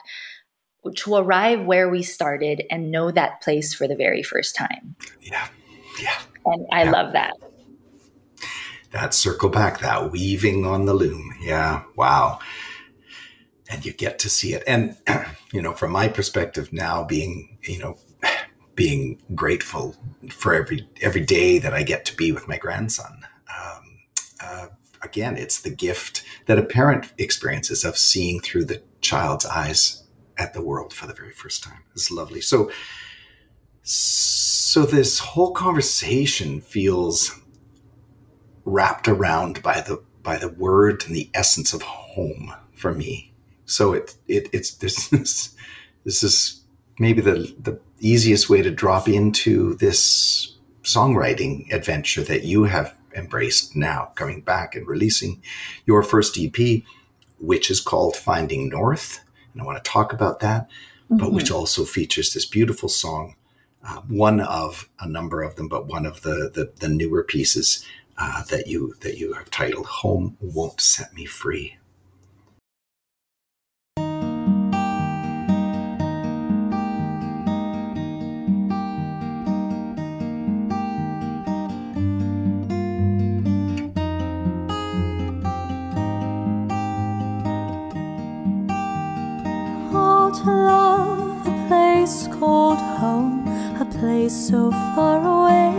[0.95, 4.95] to arrive where we started and know that place for the very first time.
[5.21, 5.47] Yeah.
[6.01, 6.19] Yeah.
[6.45, 6.91] And I yeah.
[6.91, 7.33] love that.
[8.91, 11.33] That circle back, that weaving on the loom.
[11.41, 11.83] Yeah.
[11.95, 12.39] Wow.
[13.69, 14.63] And you get to see it.
[14.67, 14.97] And,
[15.53, 17.97] you know, from my perspective now being, you know,
[18.75, 19.95] being grateful
[20.29, 23.25] for every every day that I get to be with my grandson.
[23.49, 23.99] Um,
[24.43, 24.67] uh,
[25.01, 30.03] again, it's the gift that a parent experiences of seeing through the child's eyes
[30.37, 31.83] at the world for the very first time.
[31.93, 32.41] It's lovely.
[32.41, 32.71] So,
[33.83, 37.37] so this whole conversation feels
[38.63, 43.33] wrapped around by the by the word and the essence of home for me.
[43.65, 45.55] So it it it's this this,
[46.05, 46.61] this is
[46.99, 53.75] maybe the the easiest way to drop into this songwriting adventure that you have embraced
[53.75, 55.41] now, coming back and releasing
[55.85, 56.81] your first EP,
[57.39, 59.19] which is called Finding North.
[59.53, 61.17] And I want to talk about that, mm-hmm.
[61.17, 63.35] but which also features this beautiful song,
[63.83, 67.85] uh, one of a number of them, but one of the the, the newer pieces
[68.17, 71.77] uh, that you that you have titled "Home Won't Set Me Free."
[94.31, 95.73] So far away.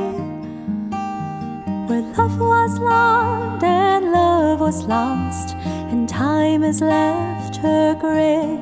[1.87, 5.57] Where love was loved and love was lost
[5.91, 8.59] and time has left her gray.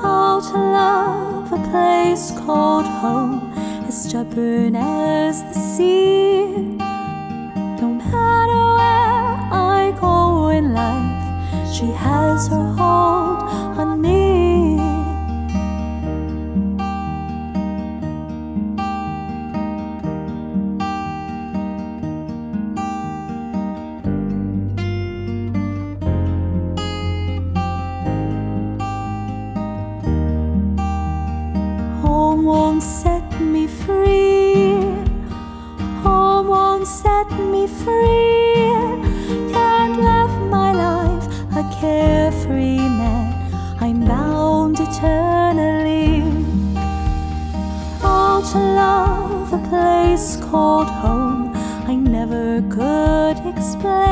[0.00, 3.52] How to love a place called home
[3.86, 6.46] as stubborn as the sea.
[7.82, 13.42] No matter where I go in life she has her hold
[13.78, 14.49] on me
[53.82, 54.09] Can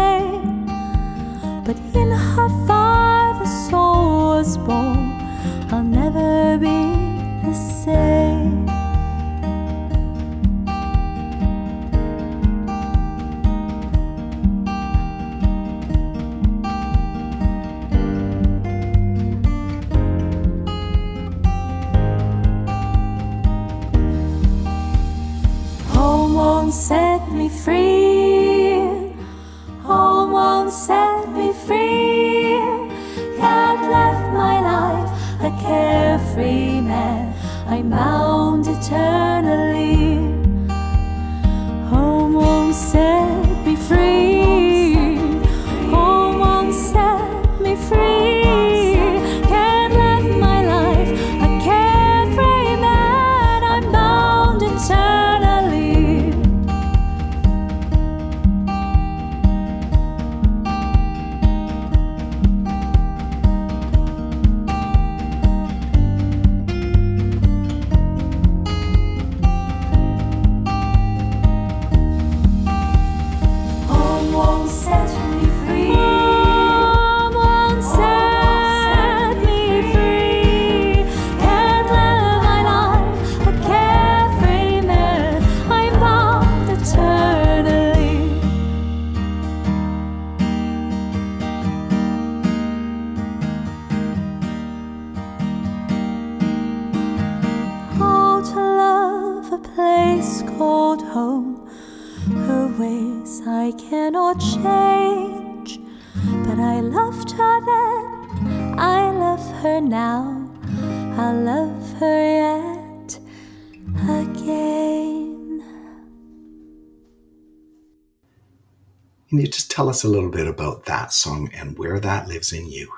[119.78, 122.92] tell us a little bit about that song and where that lives in you?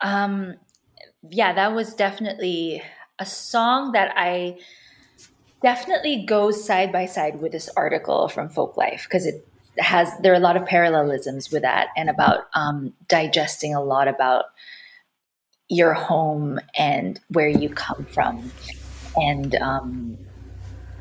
[0.00, 0.54] Um,
[1.28, 2.82] yeah, that was definitely
[3.18, 4.60] a song that I
[5.62, 10.32] definitely goes side by side with this article from Folk Life because it has there
[10.32, 14.46] are a lot of parallelisms with that and about um, digesting a lot about
[15.68, 18.50] your home and where you come from
[19.16, 20.16] and um,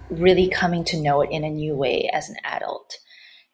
[0.10, 2.98] really coming to know it in a new way as an adult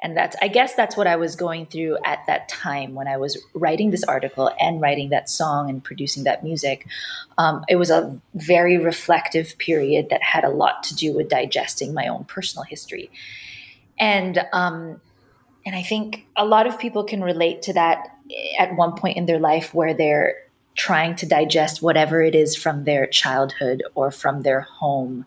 [0.01, 3.17] and that's i guess that's what i was going through at that time when i
[3.17, 6.85] was writing this article and writing that song and producing that music
[7.37, 11.93] um, it was a very reflective period that had a lot to do with digesting
[11.93, 13.09] my own personal history
[13.97, 14.99] and um,
[15.65, 18.15] and i think a lot of people can relate to that
[18.57, 20.35] at one point in their life where they're
[20.79, 25.25] trying to digest whatever it is from their childhood or from their home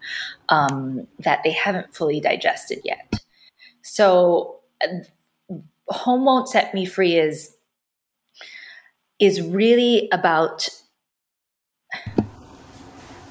[0.49, 3.21] um, that they haven't fully digested yet.
[3.83, 4.62] So,
[5.89, 7.57] home won't set me free is
[9.19, 10.69] is really about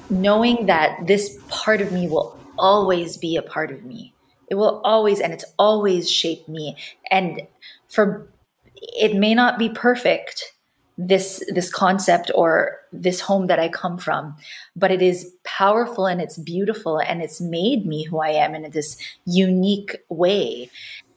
[0.08, 4.14] knowing that this part of me will always be a part of me.
[4.48, 6.76] It will always and it's always shaped me.
[7.10, 7.42] And
[7.88, 8.28] for
[8.74, 10.52] it may not be perfect
[10.98, 14.36] this this concept or this home that I come from,
[14.76, 18.70] but it is powerful and it's beautiful and it's made me who I am in
[18.70, 20.70] this unique way.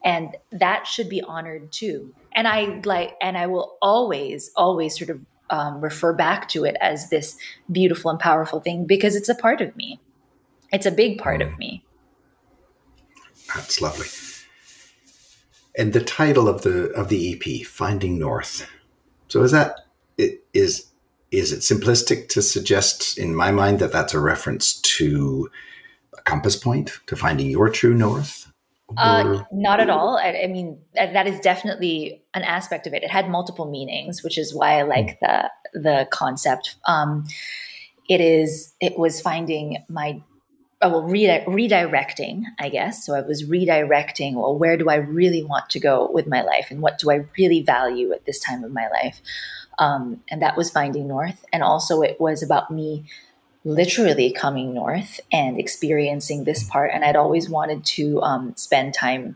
[0.06, 2.14] And that should be honored too.
[2.34, 6.78] And I like, and I will always, always sort of um, refer back to it
[6.80, 7.38] as this
[7.72, 10.00] beautiful and powerful thing because it's a part of me.
[10.72, 11.52] It's a big part mm.
[11.52, 11.84] of me.
[13.54, 14.08] That's lovely.
[15.78, 18.68] And the title of the of the EP, Finding North.
[19.28, 19.82] So is that
[20.18, 20.88] is
[21.32, 25.50] is it simplistic to suggest in my mind that that's a reference to
[26.18, 28.52] a compass point to finding your true north?
[28.98, 30.18] Uh, not at all.
[30.18, 33.04] I, I, mean, that is definitely an aspect of it.
[33.04, 35.26] It had multiple meanings, which is why I like hmm.
[35.26, 36.76] the the concept.
[36.86, 37.26] Um,
[38.08, 38.74] it is.
[38.80, 40.22] It was finding my
[40.82, 43.06] oh, well, re- redirecting, I guess.
[43.06, 46.68] So I was redirecting, well, where do I really want to go with my life
[46.70, 49.22] and what do I really value at this time of my life?
[49.80, 51.44] Um, and that was Finding North.
[51.52, 53.06] And also, it was about me
[53.66, 56.92] literally coming north and experiencing this part.
[56.94, 59.36] And I'd always wanted to um, spend time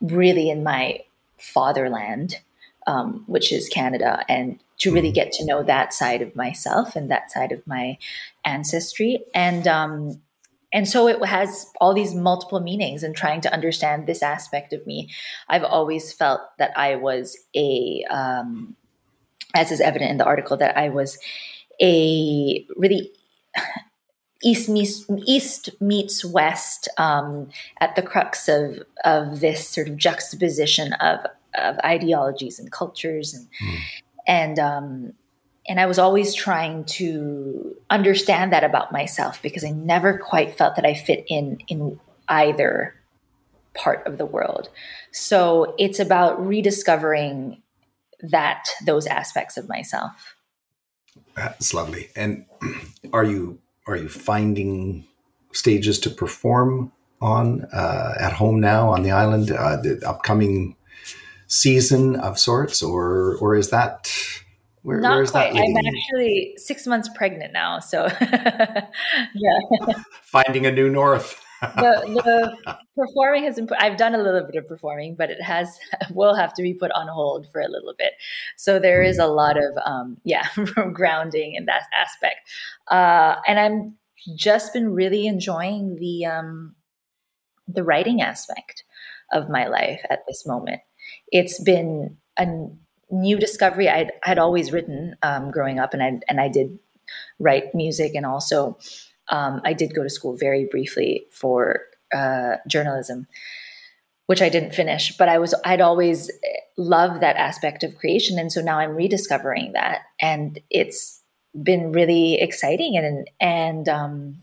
[0.00, 1.00] really in my
[1.38, 2.40] fatherland,
[2.86, 5.14] um, which is Canada, and to really mm-hmm.
[5.14, 7.96] get to know that side of myself and that side of my
[8.44, 9.24] ancestry.
[9.34, 10.20] And um,
[10.72, 14.86] and so it has all these multiple meanings and trying to understand this aspect of
[14.86, 15.08] me
[15.48, 18.76] i've always felt that i was a um,
[19.52, 21.18] as is evident in the article that i was
[21.82, 23.10] a really
[24.42, 27.48] east meets east meets west um,
[27.80, 31.20] at the crux of of this sort of juxtaposition of
[31.54, 33.78] of ideologies and cultures and mm.
[34.26, 35.12] and um,
[35.68, 40.76] and I was always trying to understand that about myself because I never quite felt
[40.76, 42.94] that I fit in in either
[43.74, 44.68] part of the world.
[45.12, 47.62] So it's about rediscovering
[48.20, 50.34] that those aspects of myself.
[51.34, 52.08] That's lovely.
[52.16, 52.46] And
[53.12, 55.06] are you are you finding
[55.52, 60.76] stages to perform on uh, at home now on the island, uh, the upcoming
[61.46, 64.10] season of sorts, or or is that
[64.82, 65.52] where, Not where's quite.
[65.52, 65.60] that?
[65.60, 69.58] I'm actually six months pregnant now, so yeah.
[70.22, 71.44] Finding a new north.
[71.76, 73.66] the, the, performing has been.
[73.66, 75.78] Put, I've done a little bit of performing, but it has
[76.10, 78.12] will have to be put on hold for a little bit.
[78.56, 80.46] So there is a lot of um, yeah
[80.92, 82.48] grounding in that aspect,
[82.90, 83.96] uh, and I'm
[84.36, 86.74] just been really enjoying the um,
[87.68, 88.84] the writing aspect
[89.32, 90.80] of my life at this moment.
[91.30, 92.46] It's been a
[93.10, 93.88] new discovery.
[93.88, 96.78] I'd, I'd always written um, growing up, and I and I did
[97.38, 98.78] write music, and also
[99.30, 101.80] um, I did go to school very briefly for
[102.14, 103.26] uh, journalism,
[104.26, 105.16] which I didn't finish.
[105.16, 106.30] But I was I'd always
[106.76, 111.22] loved that aspect of creation, and so now I'm rediscovering that, and it's
[111.62, 114.36] been really exciting and and um,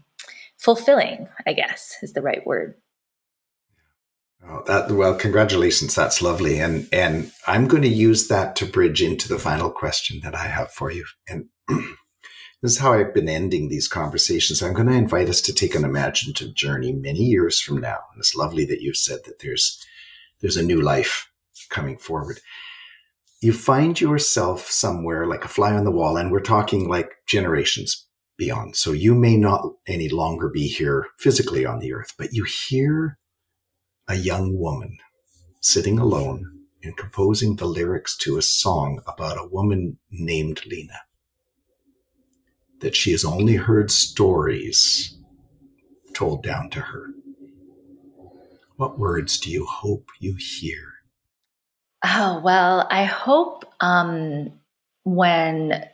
[0.57, 1.27] fulfilling.
[1.45, 2.75] I guess is the right word.
[4.49, 5.95] Oh, that well, congratulations.
[5.95, 10.21] That's lovely, and and I'm going to use that to bridge into the final question
[10.23, 11.05] that I have for you.
[11.27, 11.49] And
[12.61, 14.63] this is how I've been ending these conversations.
[14.63, 17.99] I'm going to invite us to take an imaginative journey many years from now.
[18.11, 19.83] And it's lovely that you've said that there's
[20.41, 21.31] there's a new life
[21.69, 22.39] coming forward.
[23.41, 28.07] You find yourself somewhere like a fly on the wall, and we're talking like generations
[28.37, 28.75] beyond.
[28.75, 33.17] So you may not any longer be here physically on the earth, but you hear
[34.07, 34.97] a young woman
[35.61, 36.51] sitting alone
[36.83, 41.01] and composing the lyrics to a song about a woman named Lena.
[42.79, 45.17] That she has only heard stories
[46.13, 47.07] told down to her.
[48.75, 50.93] What words do you hope you hear?
[52.05, 54.51] Oh, well, I hope um,
[55.03, 55.85] when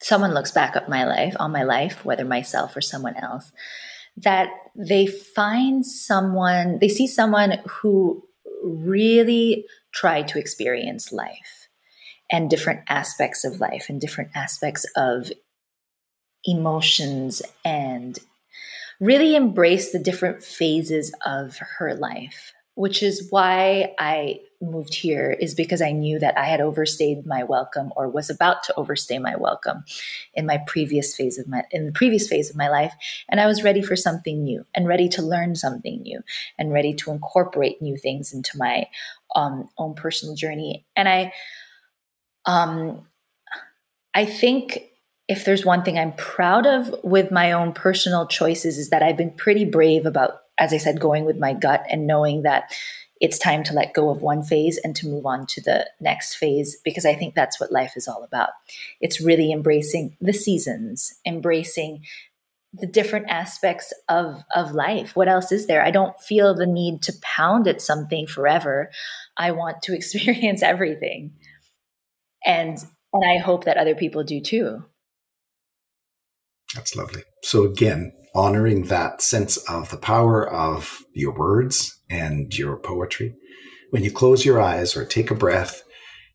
[0.00, 3.50] someone looks back at my life, on my life, whether myself or someone else,
[4.18, 8.22] that they find someone, they see someone who
[8.62, 11.68] really tried to experience life
[12.30, 15.30] and different aspects of life and different aspects of
[16.48, 18.18] emotions and
[19.00, 25.52] really embrace the different phases of her life which is why I moved here is
[25.52, 29.34] because I knew that I had overstayed my welcome or was about to overstay my
[29.34, 29.82] welcome
[30.34, 32.94] in my previous phase of my in the previous phase of my life.
[33.28, 36.20] And I was ready for something new and ready to learn something new
[36.56, 38.86] and ready to incorporate new things into my
[39.34, 40.86] um, own personal journey.
[40.94, 41.32] And I
[42.46, 43.08] um
[44.14, 44.87] I think
[45.28, 49.16] if there's one thing I'm proud of with my own personal choices is that I've
[49.16, 52.74] been pretty brave about as I said, going with my gut and knowing that
[53.20, 56.34] it's time to let go of one phase and to move on to the next
[56.34, 58.50] phase because I think that's what life is all about.
[59.00, 62.04] It's really embracing the seasons, embracing
[62.74, 65.16] the different aspects of of life.
[65.16, 65.82] What else is there?
[65.82, 68.90] I don't feel the need to pound at something forever.
[69.36, 71.32] I want to experience everything.
[72.44, 72.78] And
[73.12, 74.84] and I hope that other people do too.
[76.78, 77.24] That's lovely.
[77.42, 83.34] So again, honoring that sense of the power of your words and your poetry.
[83.90, 85.82] When you close your eyes or take a breath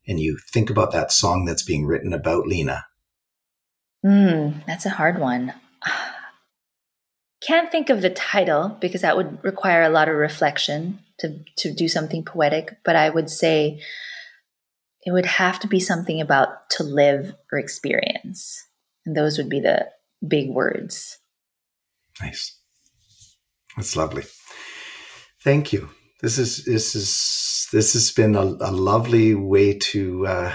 [0.06, 2.84] and you think about that song that's being written about Lena.
[4.04, 5.54] Mm, that's a hard one.
[7.42, 11.72] Can't think of the title because that would require a lot of reflection to, to
[11.72, 13.80] do something poetic, but I would say
[15.04, 18.62] it would have to be something about to live or experience.
[19.06, 19.88] And those would be the
[20.26, 21.18] big words.
[22.20, 22.58] Nice.
[23.76, 24.24] That's lovely.
[25.42, 25.90] Thank you.
[26.22, 30.54] This is this is this has been a, a lovely way to uh,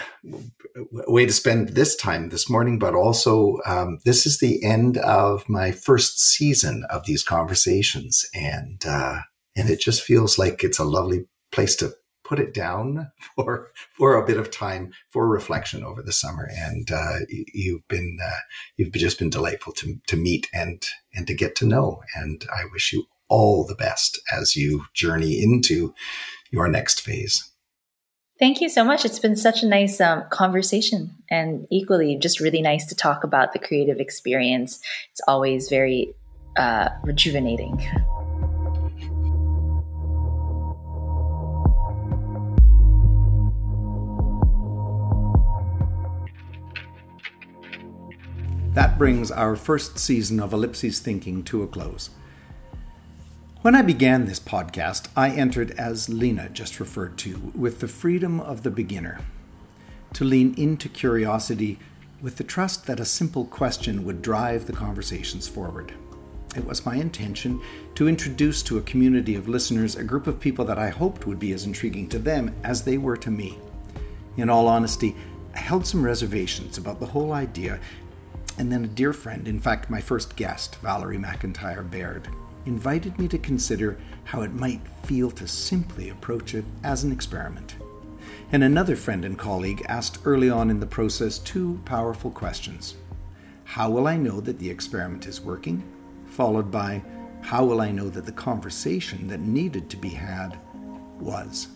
[1.07, 5.47] way to spend this time this morning, but also um, this is the end of
[5.47, 9.20] my first season of these conversations, and uh,
[9.55, 11.93] and it just feels like it's a lovely place to
[12.30, 16.47] put it down for for a bit of time for reflection over the summer.
[16.55, 18.39] And uh, you've been uh,
[18.77, 22.01] you've just been delightful to to meet and and to get to know.
[22.15, 25.93] And I wish you all the best as you journey into
[26.51, 27.51] your next phase.
[28.39, 29.03] Thank you so much.
[29.03, 33.51] It's been such a nice um, conversation and equally just really nice to talk about
[33.51, 34.80] the creative experience.
[35.11, 36.13] It's always very
[36.55, 37.86] uh, rejuvenating.
[48.80, 52.11] That brings our first season of Ellipses Thinking to a close.
[53.61, 58.39] When I began this podcast, I entered as Lena just referred to, with the freedom
[58.39, 59.19] of the beginner.
[60.13, 61.77] To lean into curiosity
[62.21, 65.93] with the trust that a simple question would drive the conversations forward.
[66.55, 67.61] It was my intention
[67.95, 71.38] to introduce to a community of listeners a group of people that I hoped would
[71.38, 73.57] be as intriguing to them as they were to me.
[74.38, 75.17] In all honesty,
[75.53, 77.82] I held some reservations about the whole idea
[78.60, 82.28] and then a dear friend, in fact, my first guest, Valerie McIntyre Baird,
[82.66, 87.78] invited me to consider how it might feel to simply approach it as an experiment.
[88.51, 92.95] And another friend and colleague asked early on in the process two powerful questions
[93.64, 95.82] How will I know that the experiment is working?
[96.26, 97.01] Followed by,
[97.39, 100.60] How will I know that the conversation that needed to be had
[101.18, 101.70] was?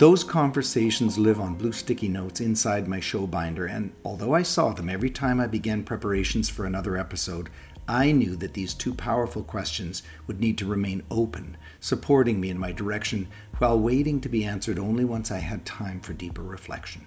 [0.00, 4.72] Those conversations live on blue sticky notes inside my show binder, and although I saw
[4.72, 7.50] them every time I began preparations for another episode,
[7.86, 12.58] I knew that these two powerful questions would need to remain open, supporting me in
[12.58, 13.28] my direction
[13.58, 17.04] while waiting to be answered only once I had time for deeper reflection.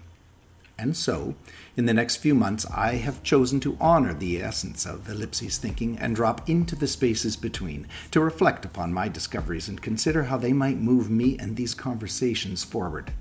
[0.84, 1.36] And so,
[1.78, 5.98] in the next few months, I have chosen to honor the essence of ellipses thinking
[5.98, 10.52] and drop into the spaces between to reflect upon my discoveries and consider how they
[10.52, 13.14] might move me and these conversations forward.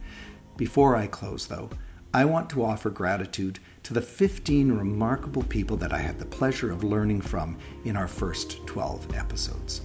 [0.56, 1.70] Before I close, though,
[2.12, 6.72] I want to offer gratitude to the 15 remarkable people that I had the pleasure
[6.72, 9.82] of learning from in our first 12 episodes.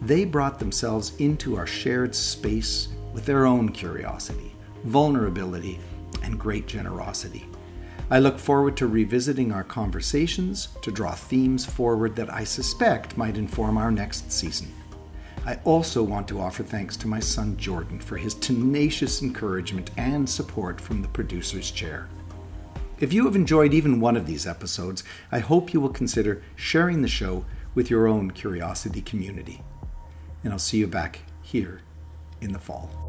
[0.00, 5.78] They brought themselves into our shared space with their own curiosity, vulnerability,
[6.22, 7.46] and great generosity.
[8.10, 13.36] I look forward to revisiting our conversations to draw themes forward that I suspect might
[13.36, 14.72] inform our next season.
[15.44, 20.28] I also want to offer thanks to my son Jordan for his tenacious encouragement and
[20.28, 22.08] support from the producer's chair.
[23.00, 27.02] If you have enjoyed even one of these episodes, I hope you will consider sharing
[27.02, 27.44] the show
[27.74, 29.62] with your own curiosity community.
[30.42, 31.82] And I'll see you back here
[32.40, 33.07] in the fall.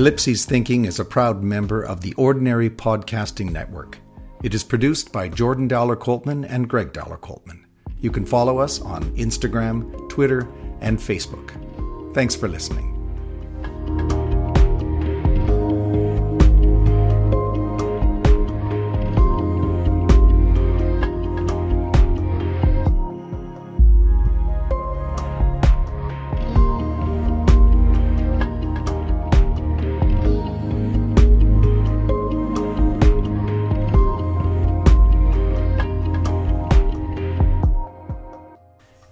[0.00, 3.98] Ellipses Thinking is a proud member of the Ordinary Podcasting Network.
[4.42, 7.66] It is produced by Jordan Dowler Coltman and Greg Dowler Coltman.
[8.00, 10.48] You can follow us on Instagram, Twitter,
[10.80, 11.52] and Facebook.
[12.14, 12.89] Thanks for listening.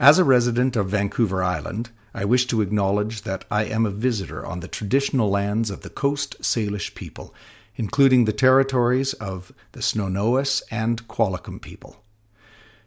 [0.08, 4.46] As a resident of Vancouver Island, I wish to acknowledge that I am a visitor
[4.46, 7.34] on the traditional lands of the Coast Salish people,
[7.76, 12.02] including the territories of the Snuneymuxw and Qualicum people.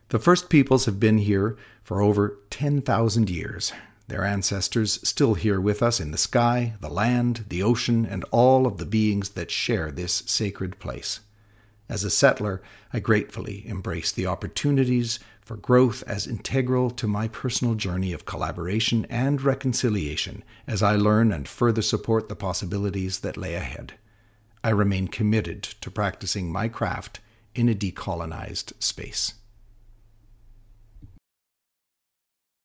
[0.09, 3.71] The first peoples have been here for over 10,000 years,
[4.07, 8.65] their ancestors still here with us in the sky, the land, the ocean, and all
[8.65, 11.19] of the beings that share this sacred place.
[11.87, 17.75] As a settler, I gratefully embrace the opportunities for growth as integral to my personal
[17.75, 23.55] journey of collaboration and reconciliation as I learn and further support the possibilities that lay
[23.55, 23.93] ahead.
[24.63, 27.19] I remain committed to practicing my craft
[27.55, 29.33] in a decolonized space.